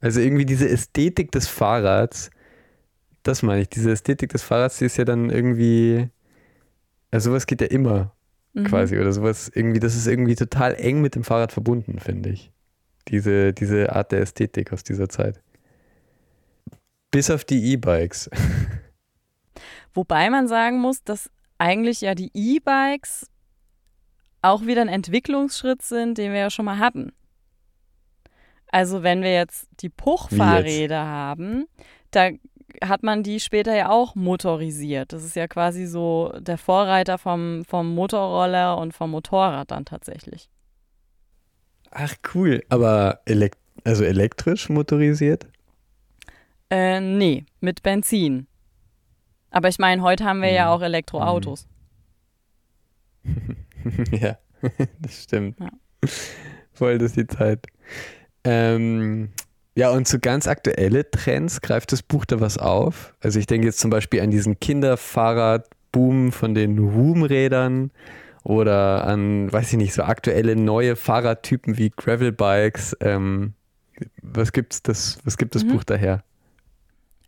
Also 0.00 0.20
irgendwie 0.20 0.46
diese 0.46 0.68
Ästhetik 0.68 1.32
des 1.32 1.48
Fahrrads, 1.48 2.30
das 3.22 3.42
meine 3.42 3.62
ich, 3.62 3.68
diese 3.68 3.90
Ästhetik 3.90 4.30
des 4.30 4.42
Fahrrads, 4.42 4.78
die 4.78 4.84
ist 4.84 4.96
ja 4.96 5.04
dann 5.04 5.28
irgendwie 5.28 6.08
also 7.10 7.30
sowas 7.30 7.46
geht 7.46 7.60
ja 7.60 7.66
immer 7.68 8.14
mhm. 8.52 8.64
quasi 8.64 8.98
oder 8.98 9.12
sowas 9.12 9.50
irgendwie, 9.54 9.80
das 9.80 9.94
ist 9.94 10.06
irgendwie 10.06 10.34
total 10.34 10.74
eng 10.74 11.00
mit 11.00 11.14
dem 11.14 11.24
Fahrrad 11.24 11.52
verbunden, 11.52 11.98
finde 11.98 12.30
ich. 12.30 12.52
Diese, 13.08 13.52
diese 13.52 13.94
Art 13.94 14.12
der 14.12 14.20
Ästhetik 14.20 14.72
aus 14.72 14.82
dieser 14.82 15.08
Zeit. 15.08 15.40
Bis 17.10 17.30
auf 17.30 17.44
die 17.44 17.72
E-Bikes. 17.72 18.28
Wobei 19.94 20.28
man 20.28 20.46
sagen 20.46 20.78
muss, 20.78 21.02
dass 21.02 21.30
eigentlich 21.56 22.02
ja 22.02 22.14
die 22.14 22.30
E-Bikes 22.34 23.30
auch 24.42 24.66
wieder 24.66 24.82
ein 24.82 24.88
Entwicklungsschritt 24.88 25.82
sind, 25.82 26.18
den 26.18 26.32
wir 26.32 26.40
ja 26.40 26.50
schon 26.50 26.66
mal 26.66 26.78
hatten. 26.78 27.12
Also 28.70 29.02
wenn 29.02 29.22
wir 29.22 29.32
jetzt 29.32 29.66
die 29.80 29.88
Puchfahrräder 29.88 31.06
haben, 31.06 31.66
da 32.10 32.30
hat 32.82 33.02
man 33.02 33.22
die 33.22 33.40
später 33.40 33.74
ja 33.74 33.90
auch 33.90 34.14
motorisiert. 34.14 35.12
Das 35.12 35.24
ist 35.24 35.36
ja 35.36 35.48
quasi 35.48 35.86
so 35.86 36.32
der 36.38 36.58
Vorreiter 36.58 37.18
vom, 37.18 37.64
vom 37.64 37.94
Motorroller 37.94 38.78
und 38.78 38.92
vom 38.92 39.10
Motorrad 39.10 39.70
dann 39.70 39.84
tatsächlich. 39.84 40.48
Ach 41.90 42.14
cool, 42.34 42.62
aber 42.68 43.20
elekt 43.24 43.58
also 43.84 44.04
elektrisch 44.04 44.68
motorisiert? 44.68 45.46
Äh, 46.70 47.00
nee, 47.00 47.46
mit 47.60 47.82
Benzin. 47.82 48.46
Aber 49.50 49.68
ich 49.68 49.78
meine, 49.78 50.02
heute 50.02 50.24
haben 50.24 50.42
wir 50.42 50.50
ja 50.50 50.70
auch 50.70 50.82
Elektroautos. 50.82 51.66
ja, 54.10 54.36
das 55.00 55.22
stimmt. 55.22 55.58
Ja. 55.60 55.70
Voll, 56.72 56.98
das 56.98 57.12
ist 57.12 57.16
die 57.16 57.26
Zeit. 57.26 57.66
Ähm, 58.44 59.30
ja, 59.78 59.90
und 59.90 60.08
so 60.08 60.18
ganz 60.18 60.48
aktuelle 60.48 61.08
Trends 61.08 61.60
greift 61.60 61.92
das 61.92 62.02
Buch 62.02 62.24
da 62.24 62.40
was 62.40 62.58
auf. 62.58 63.14
Also 63.20 63.38
ich 63.38 63.46
denke 63.46 63.68
jetzt 63.68 63.78
zum 63.78 63.90
Beispiel 63.90 64.20
an 64.20 64.32
diesen 64.32 64.58
Kinderfahrradboom 64.58 66.32
von 66.32 66.56
den 66.56 66.92
Woom-Rädern 66.94 67.92
oder 68.42 69.04
an, 69.06 69.52
weiß 69.52 69.70
ich 69.70 69.78
nicht, 69.78 69.94
so 69.94 70.02
aktuelle 70.02 70.56
neue 70.56 70.96
Fahrradtypen 70.96 71.78
wie 71.78 71.90
Gravelbikes. 71.90 72.96
Ähm, 73.00 73.52
was 74.20 74.50
gibt's 74.50 74.82
das, 74.82 75.20
was 75.22 75.38
gibt 75.38 75.54
das 75.54 75.62
Mhm. 75.62 75.68
Buch 75.68 75.84
daher? 75.84 76.24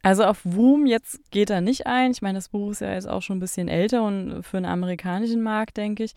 Also 0.03 0.25
auf 0.25 0.41
Woom 0.43 0.87
jetzt 0.87 1.21
geht 1.31 1.51
er 1.51 1.61
nicht 1.61 1.87
ein. 1.87 2.11
Ich 2.11 2.21
meine, 2.21 2.39
das 2.39 2.49
Buch 2.49 2.73
ist 2.73 2.81
ja 2.81 2.93
jetzt 2.95 3.09
auch 3.09 3.23
schon 3.23 3.37
ein 3.37 3.41
bisschen 3.41 3.69
älter 3.69 4.03
und 4.03 4.43
für 4.43 4.57
den 4.57 4.67
amerikanischen 4.67 5.43
Markt, 5.43 5.77
denke 5.77 6.03
ich. 6.03 6.15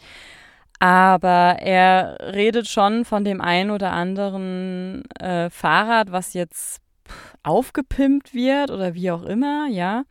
Aber 0.83 1.59
er 1.61 2.17
redet 2.33 2.67
schon 2.67 3.05
von 3.05 3.23
dem 3.23 3.39
einen 3.39 3.71
oder 3.71 3.93
anderen 3.93 5.09
äh, 5.17 5.49
Fahrrad, 5.49 6.11
was 6.11 6.33
jetzt 6.33 6.81
aufgepimpt 7.41 8.33
wird 8.33 8.69
oder 8.69 8.93
wie 8.93 9.09
auch 9.09 9.23
immer, 9.23 9.67
ja. 9.69 10.03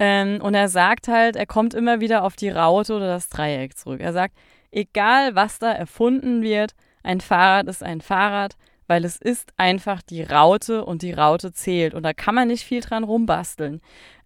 Ähm, 0.00 0.40
und 0.42 0.54
er 0.54 0.68
sagt 0.68 1.06
halt, 1.06 1.36
er 1.36 1.46
kommt 1.46 1.72
immer 1.72 2.00
wieder 2.00 2.24
auf 2.24 2.34
die 2.34 2.50
Raute 2.50 2.94
oder 2.94 3.06
das 3.06 3.28
Dreieck 3.28 3.78
zurück. 3.78 4.00
Er 4.00 4.12
sagt, 4.12 4.34
egal 4.72 5.36
was 5.36 5.60
da 5.60 5.70
erfunden 5.70 6.42
wird, 6.42 6.72
ein 7.04 7.20
Fahrrad 7.20 7.68
ist 7.68 7.84
ein 7.84 8.00
Fahrrad, 8.00 8.56
weil 8.88 9.04
es 9.04 9.16
ist 9.16 9.52
einfach 9.56 10.02
die 10.02 10.22
Raute 10.22 10.84
und 10.84 11.02
die 11.02 11.12
Raute 11.12 11.52
zählt. 11.52 11.94
Und 11.94 12.02
da 12.02 12.12
kann 12.12 12.34
man 12.34 12.48
nicht 12.48 12.64
viel 12.64 12.80
dran 12.80 13.04
rumbasteln. 13.04 13.80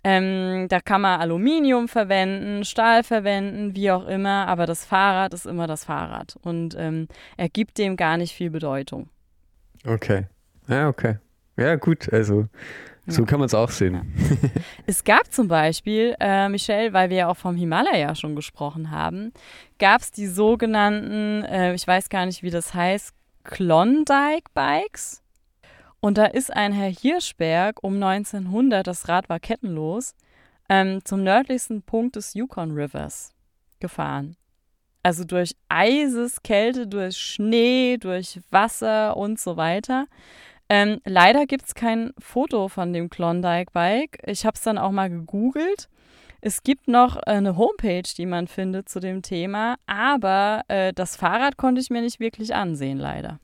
Ähm, 0.05 0.67
da 0.69 0.81
kann 0.81 1.01
man 1.03 1.21
Aluminium 1.21 1.87
verwenden, 1.89 2.65
Stahl 2.65 3.05
verwenden, 3.05 3.77
wie 3.77 3.91
auch 3.91 4.07
immer, 4.07 4.49
aber 4.49 4.67
das 4.67 4.85
Fahrrad 4.85 5.35
ist 5.35 5.47
immer 5.47 5.67
das 5.67 5.85
Fahrrad. 5.85 6.37
Und 6.43 6.75
ähm, 6.79 7.07
er 7.37 7.49
gibt 7.49 7.79
dem 7.79 7.97
gar 7.97 8.17
nicht 8.17 8.33
viel 8.35 8.51
Bedeutung. 8.51 9.09
Okay. 9.87 10.27
Ja, 10.69 10.89
okay. 10.89 11.19
Ja, 11.57 11.77
gut, 11.77 12.13
also 12.13 12.47
so 13.07 13.23
Ja. 13.23 13.27
kann 13.27 13.41
man 13.41 13.47
es 13.47 13.55
auch 13.55 13.71
sehen. 13.71 14.13
Es 14.87 15.05
gab 15.05 15.33
zum 15.33 15.49
Beispiel, 15.49 16.15
äh, 16.21 16.49
Michelle, 16.49 16.93
weil 16.93 17.11
wir 17.11 17.17
ja 17.17 17.29
auch 17.29 17.37
vom 17.37 17.57
Himalaya 17.57 18.15
schon 18.15 18.35
gesprochen 18.37 18.91
haben, 18.91 19.33
gab 19.79 20.01
es 20.01 20.13
die 20.13 20.27
sogenannten, 20.29 21.45
äh, 21.45 21.75
ich 21.75 21.87
weiß 21.87 22.09
gar 22.09 22.27
nicht, 22.27 22.43
wie 22.43 22.51
das 22.51 22.75
heißt, 22.75 23.13
Klondike-Bikes. 23.45 25.23
Und 26.01 26.19
da 26.19 26.27
ist 26.27 26.53
ein 26.53 26.73
Herr 26.73 26.91
Hirschberg 26.91 27.83
um 27.83 28.03
1900, 28.03 28.87
das 28.87 29.09
Rad 29.09 29.29
war 29.29 29.39
kettenlos, 29.39 30.15
ähm, 30.69 31.05
zum 31.05 31.23
nördlichsten 31.23 31.83
Punkt 31.83 32.17
des 32.17 32.35
Yukon 32.35 32.73
Rivers 32.73 33.33
gefahren. 33.79 34.37
Also 35.03 35.25
durch 35.25 35.55
Eiseskälte, 35.69 36.87
durch 36.87 37.17
Schnee, 37.17 37.99
durch 37.99 38.41
Wasser 38.51 39.17
und 39.17 39.39
so 39.39 39.57
weiter. 39.57 40.07
Ähm, 40.69 41.01
leider 41.05 41.47
gibt 41.47 41.67
es 41.67 41.75
kein 41.75 42.13
Foto 42.19 42.69
von 42.69 42.93
dem 42.93 43.11
Klondike-Bike. 43.11 44.23
Ich 44.27 44.47
habe 44.47 44.55
es 44.55 44.63
dann 44.63 44.79
auch 44.79 44.93
mal 44.93 45.11
gegoogelt. 45.11 45.89
Es 46.45 46.65
gibt 46.65 46.89
noch 46.89 47.17
äh, 47.19 47.31
eine 47.31 47.57
Homepage, 47.57 48.03
die 48.03 48.27
man 48.27 48.49
findet 48.49 48.89
zu 48.89 48.99
dem 48.99 49.23
Thema, 49.23 49.77
aber 49.87 50.63
äh, 50.67 50.93
das 50.93 51.15
Fahrrad 51.17 51.57
konnte 51.57 51.81
ich 51.81 51.89
mir 51.89 52.03
nicht 52.03 52.19
wirklich 52.19 52.53
ansehen, 52.55 52.99
leider. 52.99 53.39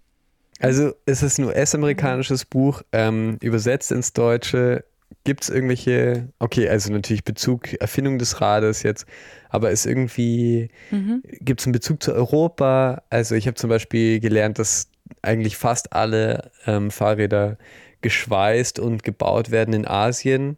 Also 0.61 0.93
es 1.07 1.23
ist 1.23 1.39
ein 1.39 1.45
US-amerikanisches 1.45 2.45
Buch, 2.45 2.83
ähm, 2.91 3.39
übersetzt 3.41 3.93
ins 3.93 4.13
Deutsche. 4.13 4.85
Gibt 5.23 5.45
es 5.45 5.49
irgendwelche, 5.49 6.29
okay, 6.41 6.69
also 6.69 6.93
natürlich 6.93 7.23
Bezug, 7.23 7.73
Erfindung 7.81 8.19
des 8.19 8.41
Rades 8.41 8.83
jetzt, 8.83 9.07
aber 9.49 9.71
ist 9.71 9.87
irgendwie, 9.87 10.69
Mhm. 10.91 11.23
gibt 11.41 11.61
es 11.61 11.67
einen 11.67 11.73
Bezug 11.73 12.03
zu 12.03 12.13
Europa? 12.13 13.03
Also 13.11 13.37
ich 13.37 13.47
habe 13.47 13.55
zum 13.55 13.71
Beispiel 13.71 14.19
gelernt, 14.19 14.59
dass 14.59 14.89
eigentlich 15.23 15.57
fast 15.57 15.93
alle 15.93 16.51
ähm, 16.67 16.91
Fahrräder 16.91 17.59
geschweißt 18.01 18.81
und 18.81 19.05
gebaut 19.05 19.53
werden 19.53 19.73
in 19.73 19.87
Asien. 19.87 20.57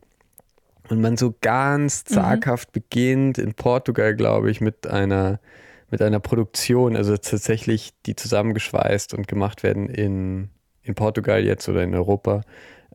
Und 0.91 1.01
man 1.01 1.17
so 1.17 1.35
ganz 1.41 2.05
zaghaft 2.05 2.73
beginnt 2.73 3.39
in 3.39 3.55
Portugal, 3.55 4.15
glaube 4.17 4.51
ich, 4.51 4.61
mit 4.61 4.89
einer, 4.89 5.39
mit 5.89 6.03
einer 6.03 6.19
Produktion, 6.19 6.97
also 6.97 7.17
tatsächlich 7.17 7.93
die 8.07 8.17
zusammengeschweißt 8.17 9.15
und 9.15 9.29
gemacht 9.29 9.63
werden 9.63 9.89
in, 9.89 10.51
in 10.83 10.97
Portugal 10.97 11.45
jetzt 11.45 11.69
oder 11.69 11.85
in 11.85 11.95
Europa. 11.95 12.43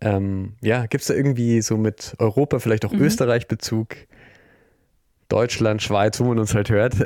Ähm, 0.02 0.56
ja, 0.62 0.88
gibt 0.88 1.04
es 1.04 1.08
da 1.08 1.14
irgendwie 1.14 1.62
so 1.62 1.78
mit 1.78 2.16
Europa, 2.20 2.60
vielleicht 2.60 2.84
auch 2.86 2.92
Mhm. 2.92 3.02
Österreich 3.02 3.48
Bezug? 3.48 3.96
Deutschland, 5.30 5.82
Schweiz, 5.82 6.20
wo 6.20 6.26
man 6.26 6.38
uns 6.38 6.54
halt 6.54 6.70
hört. 6.70 6.96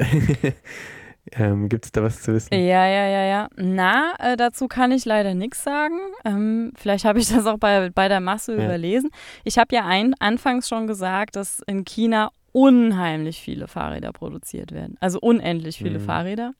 ähm, 1.33 1.69
gibt 1.69 1.85
es 1.85 1.91
da 1.91 2.01
was 2.03 2.21
zu 2.21 2.33
wissen? 2.33 2.53
Ja, 2.53 2.85
ja, 2.87 3.07
ja, 3.07 3.23
ja. 3.25 3.49
Na, 3.55 4.13
äh, 4.19 4.37
dazu 4.37 4.67
kann 4.67 4.91
ich 4.91 5.05
leider 5.05 5.33
nichts 5.33 5.63
sagen. 5.63 5.99
Ähm, 6.25 6.71
vielleicht 6.75 7.05
habe 7.05 7.19
ich 7.19 7.29
das 7.29 7.45
auch 7.45 7.57
bei, 7.57 7.89
bei 7.89 8.07
der 8.07 8.19
Masse 8.19 8.55
Ja. 8.55 8.65
überlesen. 8.65 9.09
Ich 9.43 9.57
habe 9.57 9.75
ja 9.75 9.85
ein, 9.85 10.13
anfangs 10.19 10.67
schon 10.67 10.87
gesagt, 10.87 11.35
dass 11.35 11.61
in 11.67 11.85
China 11.85 12.31
unheimlich 12.51 13.39
viele 13.41 13.67
Fahrräder 13.67 14.11
produziert 14.11 14.71
werden. 14.71 14.97
Also 14.99 15.19
unendlich 15.19 15.77
viele 15.77 15.99
Mhm. 15.99 16.03
Fahrräder. 16.03 16.53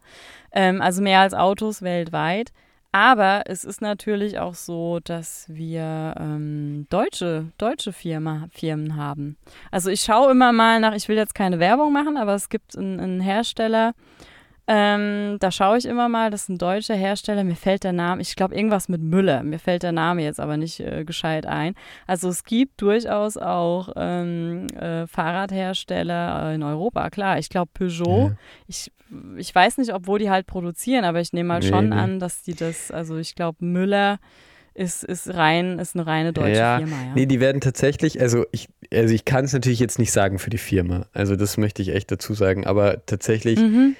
Ähm, 0.51 0.81
also 0.81 1.01
mehr 1.01 1.19
als 1.21 1.33
Autos 1.33 1.81
weltweit. 1.81 2.51
Aber 2.91 3.43
es 3.45 3.63
ist 3.63 3.81
natürlich 3.81 4.39
auch 4.39 4.55
so, 4.55 4.99
dass 5.03 5.45
wir 5.47 6.15
ähm, 6.19 6.87
deutsche, 6.89 7.51
deutsche 7.59 7.93
Firma, 7.93 8.47
Firmen 8.51 8.95
haben. 8.95 9.37
Also 9.69 9.91
ich 9.91 10.01
schaue 10.01 10.31
immer 10.31 10.51
mal 10.51 10.79
nach, 10.79 10.95
ich 10.95 11.07
will 11.07 11.15
jetzt 11.15 11.35
keine 11.35 11.59
Werbung 11.59 11.93
machen, 11.93 12.17
aber 12.17 12.33
es 12.33 12.49
gibt 12.49 12.75
einen, 12.75 12.99
einen 12.99 13.19
Hersteller, 13.21 13.93
ähm, 14.71 15.37
da 15.39 15.51
schaue 15.51 15.79
ich 15.79 15.85
immer 15.87 16.07
mal, 16.09 16.29
das 16.29 16.43
ist 16.43 16.49
ein 16.49 16.57
deutscher 16.59 16.93
Hersteller, 16.93 17.43
mir 17.43 17.55
fällt 17.55 17.83
der 17.83 17.91
Name, 17.91 18.21
ich 18.21 18.35
glaube 18.35 18.53
irgendwas 18.55 18.87
mit 18.87 19.01
Müller, 19.01 19.41
mir 19.41 19.57
fällt 19.57 19.81
der 19.81 19.91
Name 19.91 20.23
jetzt 20.23 20.39
aber 20.39 20.57
nicht 20.57 20.79
äh, 20.79 21.03
gescheit 21.05 21.47
ein. 21.47 21.73
Also 22.05 22.29
es 22.29 22.43
gibt 22.43 22.79
durchaus 22.79 23.35
auch 23.35 23.89
ähm, 23.95 24.67
äh, 24.79 25.07
Fahrradhersteller 25.07 26.51
äh, 26.51 26.55
in 26.55 26.63
Europa, 26.63 27.09
klar. 27.09 27.39
Ich 27.39 27.49
glaube 27.49 27.71
Peugeot, 27.73 28.29
Ja. 28.29 28.35
ich, 28.67 28.91
ich 29.37 29.53
weiß 29.55 29.77
nicht, 29.79 29.91
ob 29.93 30.05
wo 30.07 30.17
die 30.19 30.29
halt 30.29 30.45
produzieren, 30.45 31.03
aber 31.03 31.19
ich 31.19 31.33
nehme 31.33 31.47
mal 31.47 31.59
Nee, 31.61 31.67
schon 31.69 31.89
nee. 31.89 31.95
an, 31.95 32.19
dass 32.19 32.43
die 32.43 32.53
das, 32.53 32.91
also 32.91 33.17
ich 33.17 33.33
glaube 33.35 33.65
Müller 33.65 34.19
ist, 34.75 35.03
ist 35.03 35.33
rein, 35.33 35.79
ist 35.79 35.95
eine 35.95 36.05
reine 36.05 36.31
deutsche 36.31 36.59
Ja, 36.59 36.77
Firma, 36.77 36.95
ja. 36.95 37.13
Nee, 37.15 37.25
die 37.25 37.39
werden 37.39 37.59
tatsächlich, 37.59 38.21
also 38.21 38.45
ich, 38.51 38.69
also 38.93 39.13
ich 39.13 39.25
kann 39.25 39.45
es 39.45 39.53
natürlich 39.53 39.79
jetzt 39.79 39.97
nicht 39.99 40.11
sagen 40.11 40.37
für 40.39 40.51
die 40.51 40.57
Firma. 40.59 41.07
Also 41.11 41.35
das 41.35 41.57
möchte 41.57 41.81
ich 41.81 41.89
echt 41.89 42.11
dazu 42.11 42.33
sagen, 42.35 42.65
aber 42.67 43.03
tatsächlich, 43.07 43.59
Mhm. 43.59 43.95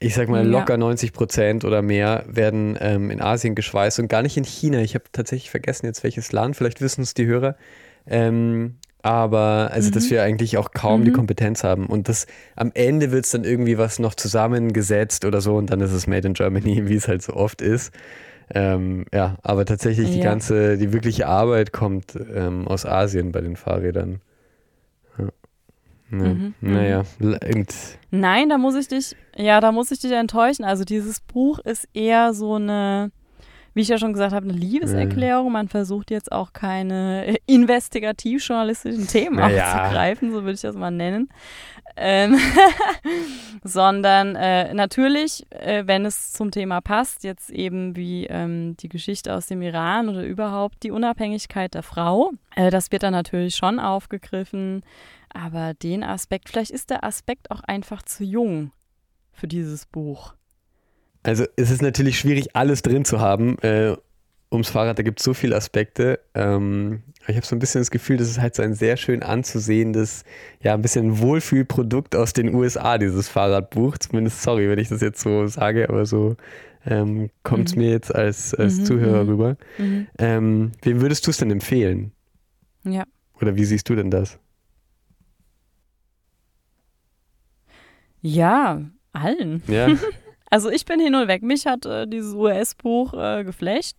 Ich 0.00 0.14
sag 0.14 0.28
mal, 0.28 0.44
Ja. 0.44 0.50
locker 0.50 0.76
90 0.78 1.12
Prozent 1.12 1.64
oder 1.64 1.82
mehr 1.82 2.24
werden 2.26 2.76
ähm, 2.80 3.10
in 3.10 3.20
Asien 3.20 3.54
geschweißt 3.54 4.00
und 4.00 4.08
gar 4.08 4.22
nicht 4.22 4.36
in 4.36 4.44
China. 4.44 4.80
Ich 4.80 4.94
habe 4.94 5.04
tatsächlich 5.12 5.50
vergessen 5.50 5.86
jetzt 5.86 6.02
welches 6.02 6.32
Land, 6.32 6.56
vielleicht 6.56 6.80
wissen 6.80 7.02
es 7.02 7.14
die 7.14 7.26
Hörer. 7.26 7.56
Ähm, 8.06 8.76
aber 9.02 9.70
also, 9.72 9.90
dass 9.90 10.06
Mhm. 10.06 10.10
wir 10.10 10.22
eigentlich 10.22 10.56
auch 10.58 10.72
kaum 10.72 11.04
die 11.04 11.10
Mhm. 11.10 11.14
Kompetenz 11.14 11.64
haben. 11.64 11.86
Und 11.86 12.08
das 12.08 12.26
am 12.56 12.70
Ende 12.74 13.12
wird 13.12 13.24
es 13.26 13.30
dann 13.30 13.44
irgendwie 13.44 13.78
was 13.78 13.98
noch 13.98 14.14
zusammengesetzt 14.14 15.24
oder 15.24 15.40
so 15.40 15.56
und 15.56 15.70
dann 15.70 15.80
ist 15.80 15.92
es 15.92 16.06
Made 16.06 16.26
in 16.28 16.34
Germany, 16.34 16.82
wie 16.88 16.96
es 16.96 17.08
halt 17.08 17.22
so 17.22 17.34
oft 17.34 17.62
ist. 17.62 17.92
Ähm, 18.54 19.04
ja, 19.14 19.36
aber 19.42 19.64
tatsächlich 19.64 20.10
die 20.10 20.18
Ja. 20.18 20.24
ganze, 20.30 20.76
die 20.78 20.92
wirkliche 20.92 21.26
Arbeit 21.28 21.72
kommt 21.72 22.14
ähm, 22.34 22.66
aus 22.68 22.84
Asien 22.86 23.32
bei 23.32 23.40
den 23.42 23.56
Fahrrädern. 23.56 24.20
Ja. 26.10 26.18
Mhm, 26.18 26.54
Naja, 26.60 27.04
und, 27.20 27.74
Nein, 28.10 28.48
da 28.48 28.58
muss 28.58 28.74
ich 28.74 28.88
dich, 28.88 29.16
ja, 29.36 29.60
da 29.60 29.72
muss 29.72 29.90
ich 29.90 30.00
dich 30.00 30.12
enttäuschen. 30.12 30.64
Also 30.64 30.84
dieses 30.84 31.20
Buch 31.20 31.58
ist 31.60 31.88
eher 31.94 32.34
so 32.34 32.54
eine, 32.54 33.12
wie 33.74 33.82
ich 33.82 33.88
ja 33.88 33.98
schon 33.98 34.12
gesagt 34.12 34.32
habe, 34.32 34.48
eine 34.48 34.58
Liebeserklärung. 34.58 35.52
Man 35.52 35.68
versucht 35.68 36.10
jetzt 36.10 36.32
auch 36.32 36.52
keine 36.52 37.26
äh, 37.26 37.36
investigativ-journalistischen 37.46 39.06
Themen 39.06 39.36
Na 39.36 39.50
ja. 39.50 39.82
aufzugreifen, 39.82 40.32
so 40.32 40.42
würde 40.42 40.54
ich 40.54 40.60
das 40.60 40.74
mal 40.74 40.90
nennen. 40.90 41.28
Ähm, 41.96 42.38
sondern 43.64 44.36
äh, 44.36 44.72
natürlich, 44.74 45.46
äh, 45.50 45.84
wenn 45.86 46.04
es 46.06 46.32
zum 46.32 46.50
Thema 46.50 46.80
passt, 46.80 47.24
jetzt 47.24 47.50
eben 47.50 47.94
wie 47.96 48.26
ähm, 48.26 48.76
die 48.78 48.88
Geschichte 48.88 49.34
aus 49.34 49.46
dem 49.46 49.62
Iran 49.62 50.08
oder 50.08 50.24
überhaupt 50.24 50.82
die 50.82 50.90
Unabhängigkeit 50.90 51.74
der 51.74 51.82
Frau, 51.82 52.32
äh, 52.56 52.70
das 52.70 52.90
wird 52.90 53.02
dann 53.02 53.12
natürlich 53.12 53.54
schon 53.56 53.78
aufgegriffen. 53.78 54.82
Aber 55.32 55.74
den 55.74 56.02
Aspekt, 56.02 56.48
vielleicht 56.48 56.70
ist 56.70 56.90
der 56.90 57.04
Aspekt 57.04 57.50
auch 57.50 57.60
einfach 57.60 58.02
zu 58.02 58.24
jung 58.24 58.72
für 59.32 59.46
dieses 59.48 59.86
Buch. 59.86 60.34
also 61.22 61.44
es 61.56 61.70
ist 61.70 61.82
natürlich 61.82 62.18
schwierig, 62.18 62.56
alles 62.56 62.82
drin 62.82 63.04
zu 63.04 63.20
haben. 63.20 63.58
Äh, 63.60 63.96
ums 64.52 64.70
Fahrrad, 64.70 64.98
da 64.98 65.02
gibt 65.04 65.20
es 65.20 65.24
so 65.24 65.32
viele 65.34 65.54
Aspekte. 65.56 66.18
Ähm, 66.34 67.02
ich 67.28 67.36
habe 67.36 67.46
so 67.46 67.54
ein 67.54 67.60
bisschen 67.60 67.80
das 67.80 67.90
Gefühl, 67.92 68.16
das 68.16 68.28
ist 68.28 68.40
halt 68.40 68.56
so 68.56 68.62
ein 68.62 68.74
sehr 68.74 68.96
schön 68.96 69.22
anzusehendes, 69.22 70.24
ja, 70.60 70.74
ein 70.74 70.82
bisschen 70.82 71.20
Wohlfühlprodukt 71.20 72.16
aus 72.16 72.32
den 72.32 72.52
USA, 72.54 72.98
dieses 72.98 73.28
Fahrradbuch. 73.28 73.98
Zumindest, 73.98 74.42
sorry, 74.42 74.68
wenn 74.68 74.78
ich 74.80 74.88
das 74.88 75.00
jetzt 75.00 75.20
so 75.20 75.46
sage, 75.46 75.88
aber 75.88 76.04
so 76.06 76.36
ähm, 76.86 77.30
kommt 77.44 77.68
es 77.68 77.76
Mhm. 77.76 77.82
mir 77.82 77.90
jetzt 77.90 78.12
als, 78.12 78.52
als 78.54 78.78
Mhm, 78.78 78.84
Zuhörer 78.86 79.22
mhm. 79.24 79.28
rüber. 79.30 79.56
Mhm. 79.78 80.06
Ähm, 80.18 80.72
wem 80.82 81.00
würdest 81.00 81.26
du 81.26 81.30
es 81.30 81.36
denn 81.36 81.50
empfehlen? 81.52 82.10
Ja. 82.84 83.04
Oder 83.40 83.54
wie 83.54 83.64
siehst 83.64 83.88
du 83.88 83.94
denn 83.94 84.10
das? 84.10 84.38
Ja, 88.22 88.82
allen. 89.12 89.62
Ja, 89.66 89.88
Also 90.50 90.68
ich 90.68 90.84
bin 90.84 90.98
hin 90.98 91.14
und 91.14 91.28
weg. 91.28 91.42
Mich 91.44 91.64
hat 91.66 91.86
äh, 91.86 92.08
dieses 92.08 92.34
US-Buch 92.34 93.14
äh, 93.14 93.44
geflecht, 93.44 93.96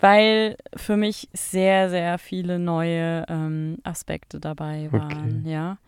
weil 0.00 0.56
für 0.74 0.96
mich 0.96 1.28
sehr, 1.32 1.88
sehr 1.88 2.18
viele 2.18 2.58
neue 2.58 3.24
ähm, 3.28 3.78
Aspekte 3.84 4.40
dabei 4.40 4.88
waren, 4.90 5.46
ja. 5.46 5.78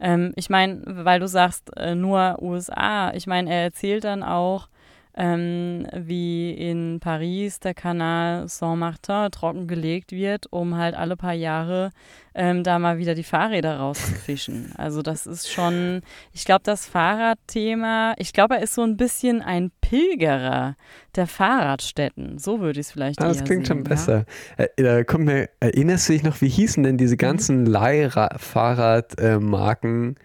Ähm, 0.00 0.32
ich 0.34 0.50
meine, 0.50 0.82
weil 0.84 1.20
du 1.20 1.28
sagst, 1.28 1.70
äh, 1.76 1.94
nur 1.94 2.42
USA, 2.42 3.12
ich 3.14 3.28
meine, 3.28 3.50
er 3.54 3.62
erzählt 3.62 4.02
dann 4.02 4.24
auch, 4.24 4.68
ähm, 5.14 5.86
wie 5.94 6.52
in 6.52 6.98
Paris 7.00 7.60
der 7.60 7.74
Kanal 7.74 8.48
Saint-Martin 8.48 9.30
trockengelegt 9.30 10.12
wird, 10.12 10.46
um 10.50 10.74
halt 10.76 10.94
alle 10.94 11.16
paar 11.16 11.34
Jahre 11.34 11.90
ähm, 12.34 12.64
da 12.64 12.78
mal 12.78 12.96
wieder 12.96 13.14
die 13.14 13.22
Fahrräder 13.22 13.76
rauszufischen. 13.78 14.72
Also 14.82 15.02
das 15.02 15.26
ist 15.26 15.50
schon, 15.50 16.00
ich 16.32 16.46
glaube, 16.46 16.62
das 16.64 16.86
Fahrradthema, 16.86 18.14
ich 18.16 18.32
glaube, 18.32 18.54
er 18.56 18.62
ist 18.62 18.74
so 18.74 18.80
ein 18.82 18.96
bisschen 18.96 19.42
ein 19.42 19.70
Pilgerer 19.80 20.76
der 21.14 21.26
Fahrradstätten. 21.26 22.38
So 22.38 22.60
würde 22.60 22.80
ich 22.80 22.86
es 22.86 22.92
vielleicht 22.92 23.20
ah, 23.20 23.28
Das 23.28 23.44
klingt 23.44 23.66
sehen, 23.66 23.76
schon 23.76 23.84
besser. 23.84 24.24
Ja? 24.58 24.64
Da 24.76 25.04
kommt 25.04 25.26
mir, 25.26 25.50
erinnerst 25.60 26.08
du 26.08 26.14
dich 26.14 26.22
noch, 26.22 26.40
wie 26.40 26.48
hießen 26.48 26.82
denn 26.82 26.96
diese 26.96 27.14
mhm. 27.14 27.18
ganzen. 27.18 27.66
Leihfahrradmarken? 27.66 30.16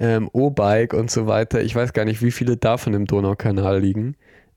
ähm, 0.00 0.28
O-Bike 0.32 0.94
und 0.94 1.10
so 1.10 1.26
weiter. 1.26 1.62
Ich 1.62 1.74
weiß 1.74 1.92
gar 1.92 2.04
nicht, 2.04 2.22
wie 2.22 2.30
viele 2.30 2.56
davon 2.56 2.94
im 2.94 3.06
Donaukanal 3.06 3.80
liegen. 3.80 4.16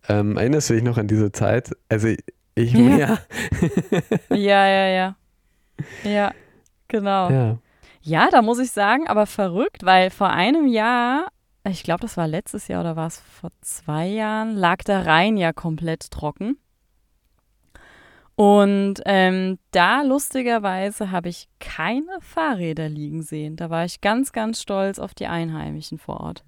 Ähm, 0.10 0.38
erinnerst 0.38 0.70
du 0.70 0.74
dich 0.74 0.84
noch 0.84 0.98
an 0.98 1.08
diese 1.08 1.32
Zeit? 1.32 1.76
Also 1.90 2.10
ich 2.56 2.74
mehr. 2.74 3.20
Ja, 4.30 4.68
ja, 4.68 4.88
ja. 4.88 5.16
Ja, 6.04 6.32
genau. 6.88 7.30
Ja. 7.30 7.58
ja, 8.02 8.30
da 8.32 8.42
muss 8.42 8.60
ich 8.60 8.72
sagen, 8.72 9.08
aber 9.08 9.26
verrückt, 9.26 9.86
weil 9.86 10.10
vor 10.10 10.30
einem 10.30 10.68
Jahr, 10.68 11.28
ich 11.68 11.84
glaube, 11.84 12.02
das 12.02 12.18
war 12.18 12.28
letztes 12.28 12.68
Jahr 12.68 12.82
oder 12.82 12.96
war 12.96 13.08
es 13.08 13.20
vor 13.20 13.52
zwei 13.62 14.08
Jahren, 14.08 14.56
lag 14.56 14.78
der 14.84 15.06
Rhein 15.06 15.38
ja 15.38 15.54
komplett 15.54 16.10
trocken. 16.10 16.58
Und 18.36 19.02
ähm, 19.06 19.58
da 19.72 20.04
lustigerweise 20.04 21.12
habe 21.12 21.30
ich 21.30 21.48
keine 21.60 22.20
Fahrräder 22.22 22.88
liegen 22.88 23.24
sehen. 23.24 23.56
Da 23.56 23.70
war 23.70 23.84
ich 23.84 24.00
ganz, 24.00 24.32
ganz 24.32 24.62
stolz 24.62 25.00
auf 25.00 25.16
die 25.16 25.26
Einheimischen 25.26 25.98
vor 25.98 26.22
Ort 26.22 26.44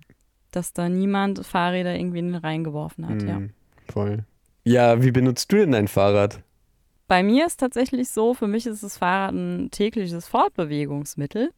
dass 0.52 0.74
da 0.74 0.90
niemand 0.90 1.46
Fahrräder 1.46 1.96
irgendwie 1.96 2.20
in 2.20 2.34
den 2.34 2.42
Rhein 2.42 2.64
geworfen 2.64 3.08
hat, 3.08 3.22
mm, 3.22 3.28
ja. 3.28 3.36
Hm, 3.36 3.50
voll. 3.92 4.26
Ja, 4.64 5.02
wie 5.04 5.12
benutzt 5.12 5.52
du 5.52 5.58
denn 5.58 5.72
dein 5.72 5.88
Fahrrad? 5.88 6.42
Bei 7.08 7.24
mir 7.24 7.48
ist 7.48 7.60
tatsächlich 7.60 8.10
so, 8.10 8.34
für 8.34 8.48
mich 8.48 8.68
ist 8.68 8.84
das 8.84 8.98
Fahrrad 8.98 9.34
ein 9.34 9.72
tägliches 9.72 10.28
Fortbewegungsmittel. 10.28 11.52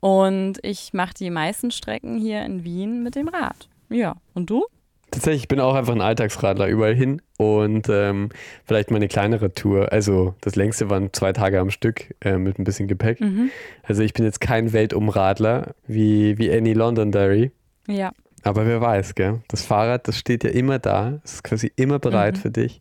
Und 0.00 0.58
ich 0.62 0.92
mache 0.92 1.14
die 1.14 1.30
meisten 1.30 1.70
Strecken 1.70 2.18
hier 2.18 2.44
in 2.44 2.62
Wien 2.62 3.02
mit 3.02 3.14
dem 3.14 3.28
Rad. 3.28 3.70
Ja. 3.88 4.16
Und 4.34 4.50
du? 4.50 4.66
Tatsächlich, 5.10 5.44
ich 5.44 5.48
bin 5.48 5.60
auch 5.60 5.74
einfach 5.74 5.94
ein 5.94 6.00
Alltagsradler 6.00 6.66
überall 6.68 6.94
hin 6.94 7.22
und 7.38 7.88
ähm, 7.88 8.30
vielleicht 8.64 8.90
mal 8.90 8.96
eine 8.96 9.08
kleinere 9.08 9.54
Tour. 9.54 9.92
Also 9.92 10.34
das 10.40 10.56
längste 10.56 10.90
waren 10.90 11.12
zwei 11.12 11.32
Tage 11.32 11.60
am 11.60 11.70
Stück 11.70 12.14
äh, 12.20 12.36
mit 12.36 12.58
ein 12.58 12.64
bisschen 12.64 12.88
Gepäck. 12.88 13.20
Mhm. 13.20 13.50
Also 13.82 14.02
ich 14.02 14.12
bin 14.12 14.24
jetzt 14.24 14.40
kein 14.40 14.72
Weltumradler 14.72 15.74
wie, 15.86 16.36
wie 16.36 16.50
Annie 16.52 16.74
Londonderry. 16.74 17.52
Ja. 17.86 18.12
Aber 18.44 18.66
wer 18.66 18.80
weiß, 18.80 19.14
gell? 19.14 19.40
Das 19.48 19.64
Fahrrad, 19.64 20.06
das 20.06 20.18
steht 20.18 20.44
ja 20.44 20.50
immer 20.50 20.78
da, 20.78 21.20
ist 21.24 21.42
quasi 21.42 21.72
immer 21.76 21.98
bereit 21.98 22.36
mhm. 22.36 22.40
für 22.40 22.50
dich. 22.50 22.80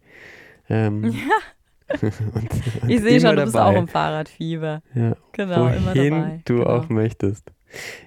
Ähm, 0.69 1.04
ja. 1.04 1.97
und, 2.02 2.49
und 2.82 2.89
ich 2.89 3.02
sehe 3.02 3.19
schon, 3.19 3.36
du 3.36 3.43
bist 3.43 3.58
auch 3.58 3.73
im 3.73 3.88
Fahrradfieber. 3.88 4.82
Ja. 4.93 5.15
Genau, 5.32 5.65
Wohin 5.65 5.78
immer 5.93 5.93
dabei. 5.93 6.41
du 6.45 6.58
genau. 6.58 6.69
auch 6.69 6.89
möchtest. 6.89 7.52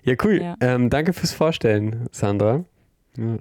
Ja, 0.03 0.15
cool. 0.25 0.41
Ja. 0.43 0.55
Ähm, 0.61 0.91
danke 0.91 1.13
fürs 1.13 1.33
Vorstellen, 1.33 2.07
Sandra. 2.13 2.65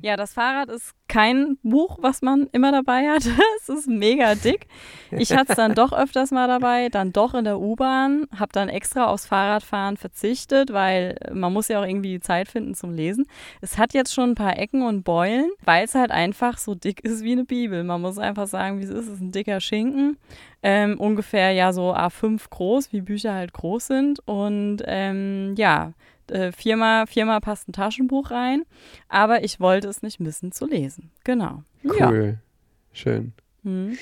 Ja. 0.01 0.17
das 0.17 0.33
Fahrrad 0.33 0.69
ist 0.69 0.93
kein 1.07 1.57
Buch, 1.63 1.99
was 2.01 2.21
man 2.21 2.47
immer 2.51 2.71
dabei 2.71 3.09
hat. 3.09 3.23
es 3.61 3.69
ist 3.69 3.87
mega 3.87 4.35
dick. 4.35 4.67
Ich 5.11 5.31
hatte 5.31 5.53
es 5.53 5.55
dann 5.55 5.75
doch 5.75 5.93
öfters 5.93 6.31
mal 6.31 6.47
dabei, 6.47 6.89
dann 6.89 7.13
doch 7.13 7.33
in 7.33 7.45
der 7.45 7.59
U-Bahn, 7.59 8.27
habe 8.37 8.51
dann 8.51 8.69
extra 8.69 9.05
aufs 9.05 9.25
Fahrradfahren 9.25 9.97
verzichtet, 9.97 10.73
weil 10.73 11.15
man 11.31 11.53
muss 11.53 11.67
ja 11.67 11.79
auch 11.79 11.85
irgendwie 11.85 12.09
die 12.09 12.19
Zeit 12.19 12.49
finden 12.49 12.75
zum 12.75 12.93
Lesen. 12.93 13.27
Es 13.61 13.77
hat 13.77 13.93
jetzt 13.93 14.13
schon 14.13 14.31
ein 14.31 14.35
paar 14.35 14.57
Ecken 14.57 14.81
und 14.81 15.03
Beulen, 15.03 15.51
weil 15.63 15.85
es 15.85 15.95
halt 15.95 16.11
einfach 16.11 16.57
so 16.57 16.75
dick 16.75 17.01
ist 17.01 17.23
wie 17.23 17.33
eine 17.33 17.45
Bibel. 17.45 17.83
Man 17.83 18.01
muss 18.01 18.17
einfach 18.17 18.47
sagen, 18.47 18.79
wie 18.79 18.83
es 18.83 18.89
ist. 18.89 19.05
Es 19.05 19.13
ist 19.15 19.21
ein 19.21 19.31
dicker 19.31 19.59
Schinken. 19.61 20.17
Ähm, 20.63 20.99
ungefähr 20.99 21.51
ja 21.51 21.73
so 21.73 21.93
A5 21.93 22.49
groß, 22.49 22.91
wie 22.91 23.01
Bücher 23.01 23.33
halt 23.33 23.53
groß 23.53 23.87
sind. 23.87 24.19
Und 24.27 24.81
ähm, 24.85 25.53
ja, 25.57 25.93
äh, 26.31 26.51
viermal, 26.51 27.07
viermal 27.07 27.41
passt 27.41 27.67
ein 27.67 27.73
Taschenbuch 27.73 28.31
rein, 28.31 28.63
aber 29.09 29.43
ich 29.43 29.59
wollte 29.59 29.87
es 29.87 30.01
nicht 30.01 30.19
missen 30.19 30.51
zu 30.51 30.67
lesen. 30.67 31.11
Genau. 31.23 31.63
Cool. 31.83 32.25
Ja. 32.25 32.33
Schön. 32.93 33.33
Mhm. 33.63 33.97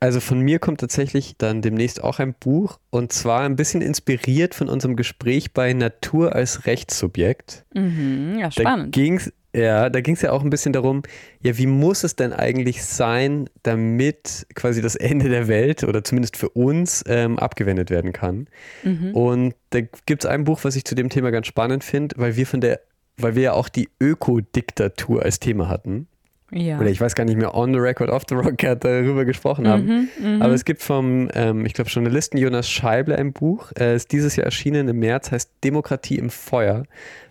Also 0.00 0.20
von 0.20 0.40
mir 0.40 0.58
kommt 0.58 0.80
tatsächlich 0.80 1.36
dann 1.38 1.62
demnächst 1.62 2.02
auch 2.04 2.18
ein 2.18 2.34
Buch 2.34 2.78
und 2.90 3.12
zwar 3.12 3.42
ein 3.42 3.56
bisschen 3.56 3.80
inspiriert 3.80 4.54
von 4.54 4.68
unserem 4.68 4.94
Gespräch 4.94 5.52
bei 5.52 5.72
Natur 5.72 6.34
als 6.34 6.66
Rechtssubjekt. 6.66 7.64
Mhm, 7.74 8.36
ja, 8.38 8.50
spannend. 8.50 8.94
Da 8.94 9.00
ging 9.00 9.16
es 9.16 9.32
ja, 9.56 9.88
da 9.88 10.00
ging 10.02 10.14
es 10.14 10.22
ja 10.22 10.32
auch 10.32 10.42
ein 10.42 10.50
bisschen 10.50 10.74
darum, 10.74 11.02
ja, 11.40 11.56
wie 11.56 11.66
muss 11.66 12.04
es 12.04 12.14
denn 12.14 12.32
eigentlich 12.34 12.84
sein, 12.84 13.48
damit 13.62 14.46
quasi 14.54 14.82
das 14.82 14.96
Ende 14.96 15.30
der 15.30 15.48
Welt 15.48 15.82
oder 15.82 16.04
zumindest 16.04 16.36
für 16.36 16.50
uns 16.50 17.02
ähm, 17.08 17.38
abgewendet 17.38 17.88
werden 17.88 18.12
kann. 18.12 18.48
Mhm. 18.82 19.14
Und 19.14 19.54
da 19.70 19.80
gibt 19.80 20.24
es 20.24 20.30
ein 20.30 20.44
Buch, 20.44 20.60
was 20.62 20.76
ich 20.76 20.84
zu 20.84 20.94
dem 20.94 21.08
Thema 21.08 21.30
ganz 21.30 21.46
spannend 21.46 21.84
finde, 21.84 22.16
weil 22.18 22.36
wir 22.36 22.46
von 22.46 22.60
der, 22.60 22.80
weil 23.16 23.34
wir 23.34 23.42
ja 23.42 23.52
auch 23.54 23.70
die 23.70 23.88
Ökodiktatur 23.98 25.22
als 25.22 25.40
Thema 25.40 25.68
hatten. 25.68 26.06
Ja. 26.52 26.78
Oder 26.78 26.90
ich 26.90 27.00
weiß 27.00 27.14
gar 27.14 27.24
nicht 27.24 27.36
mehr, 27.36 27.54
on 27.54 27.72
the 27.72 27.80
record, 27.80 28.08
off 28.08 28.22
the 28.28 28.34
record 28.36 28.84
darüber 28.84 29.24
gesprochen 29.24 29.66
haben. 29.66 30.08
Mhm, 30.20 30.36
mh. 30.38 30.44
Aber 30.44 30.54
es 30.54 30.64
gibt 30.64 30.82
vom, 30.82 31.28
ähm, 31.34 31.66
ich 31.66 31.72
glaube, 31.72 31.90
Journalisten 31.90 32.38
Jonas 32.38 32.68
Scheible 32.70 33.16
ein 33.16 33.32
Buch, 33.32 33.72
äh, 33.78 33.96
ist 33.96 34.12
dieses 34.12 34.36
Jahr 34.36 34.44
erschienen 34.44 34.86
im 34.88 34.98
März, 34.98 35.32
heißt 35.32 35.50
Demokratie 35.64 36.18
im 36.18 36.30
Feuer 36.30 36.84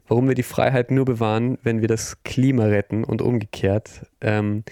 warum 0.08 0.28
wir 0.28 0.36
die 0.36 0.44
Freiheit 0.44 0.92
nur 0.92 1.06
bewahren, 1.06 1.58
wenn 1.64 1.82
wir 1.82 1.88
das 1.88 2.22
Klima 2.24 2.66
retten 2.66 3.04
und 3.04 3.22
umgekehrt. 3.22 4.06
Ähm, 4.22 4.64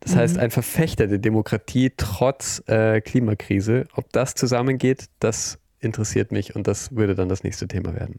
das 0.00 0.14
mhm. 0.14 0.18
heißt, 0.18 0.38
ein 0.38 0.50
Verfechter 0.50 1.06
der 1.06 1.18
Demokratie 1.18 1.92
trotz 1.96 2.62
äh, 2.66 3.00
Klimakrise. 3.00 3.86
Ob 3.94 4.10
das 4.12 4.34
zusammengeht, 4.34 5.06
das 5.20 5.58
interessiert 5.80 6.32
mich 6.32 6.56
und 6.56 6.66
das 6.66 6.94
würde 6.94 7.14
dann 7.14 7.28
das 7.28 7.44
nächste 7.44 7.68
Thema 7.68 7.94
werden. 7.94 8.18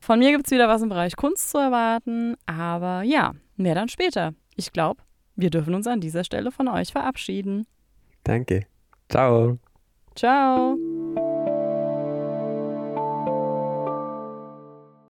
Von 0.00 0.18
mir 0.18 0.30
gibt 0.30 0.46
es 0.46 0.52
wieder 0.52 0.68
was 0.68 0.82
im 0.82 0.88
Bereich 0.88 1.16
Kunst 1.16 1.50
zu 1.50 1.58
erwarten, 1.58 2.36
aber 2.46 3.02
ja, 3.02 3.32
mehr 3.56 3.74
dann 3.74 3.88
später. 3.88 4.34
Ich 4.54 4.72
glaube, 4.72 5.02
wir 5.34 5.50
dürfen 5.50 5.74
uns 5.74 5.86
an 5.86 6.00
dieser 6.00 6.24
Stelle 6.24 6.52
von 6.52 6.68
euch 6.68 6.92
verabschieden. 6.92 7.66
Danke. 8.22 8.66
Ciao. 9.08 9.58
Ciao. 10.14 10.76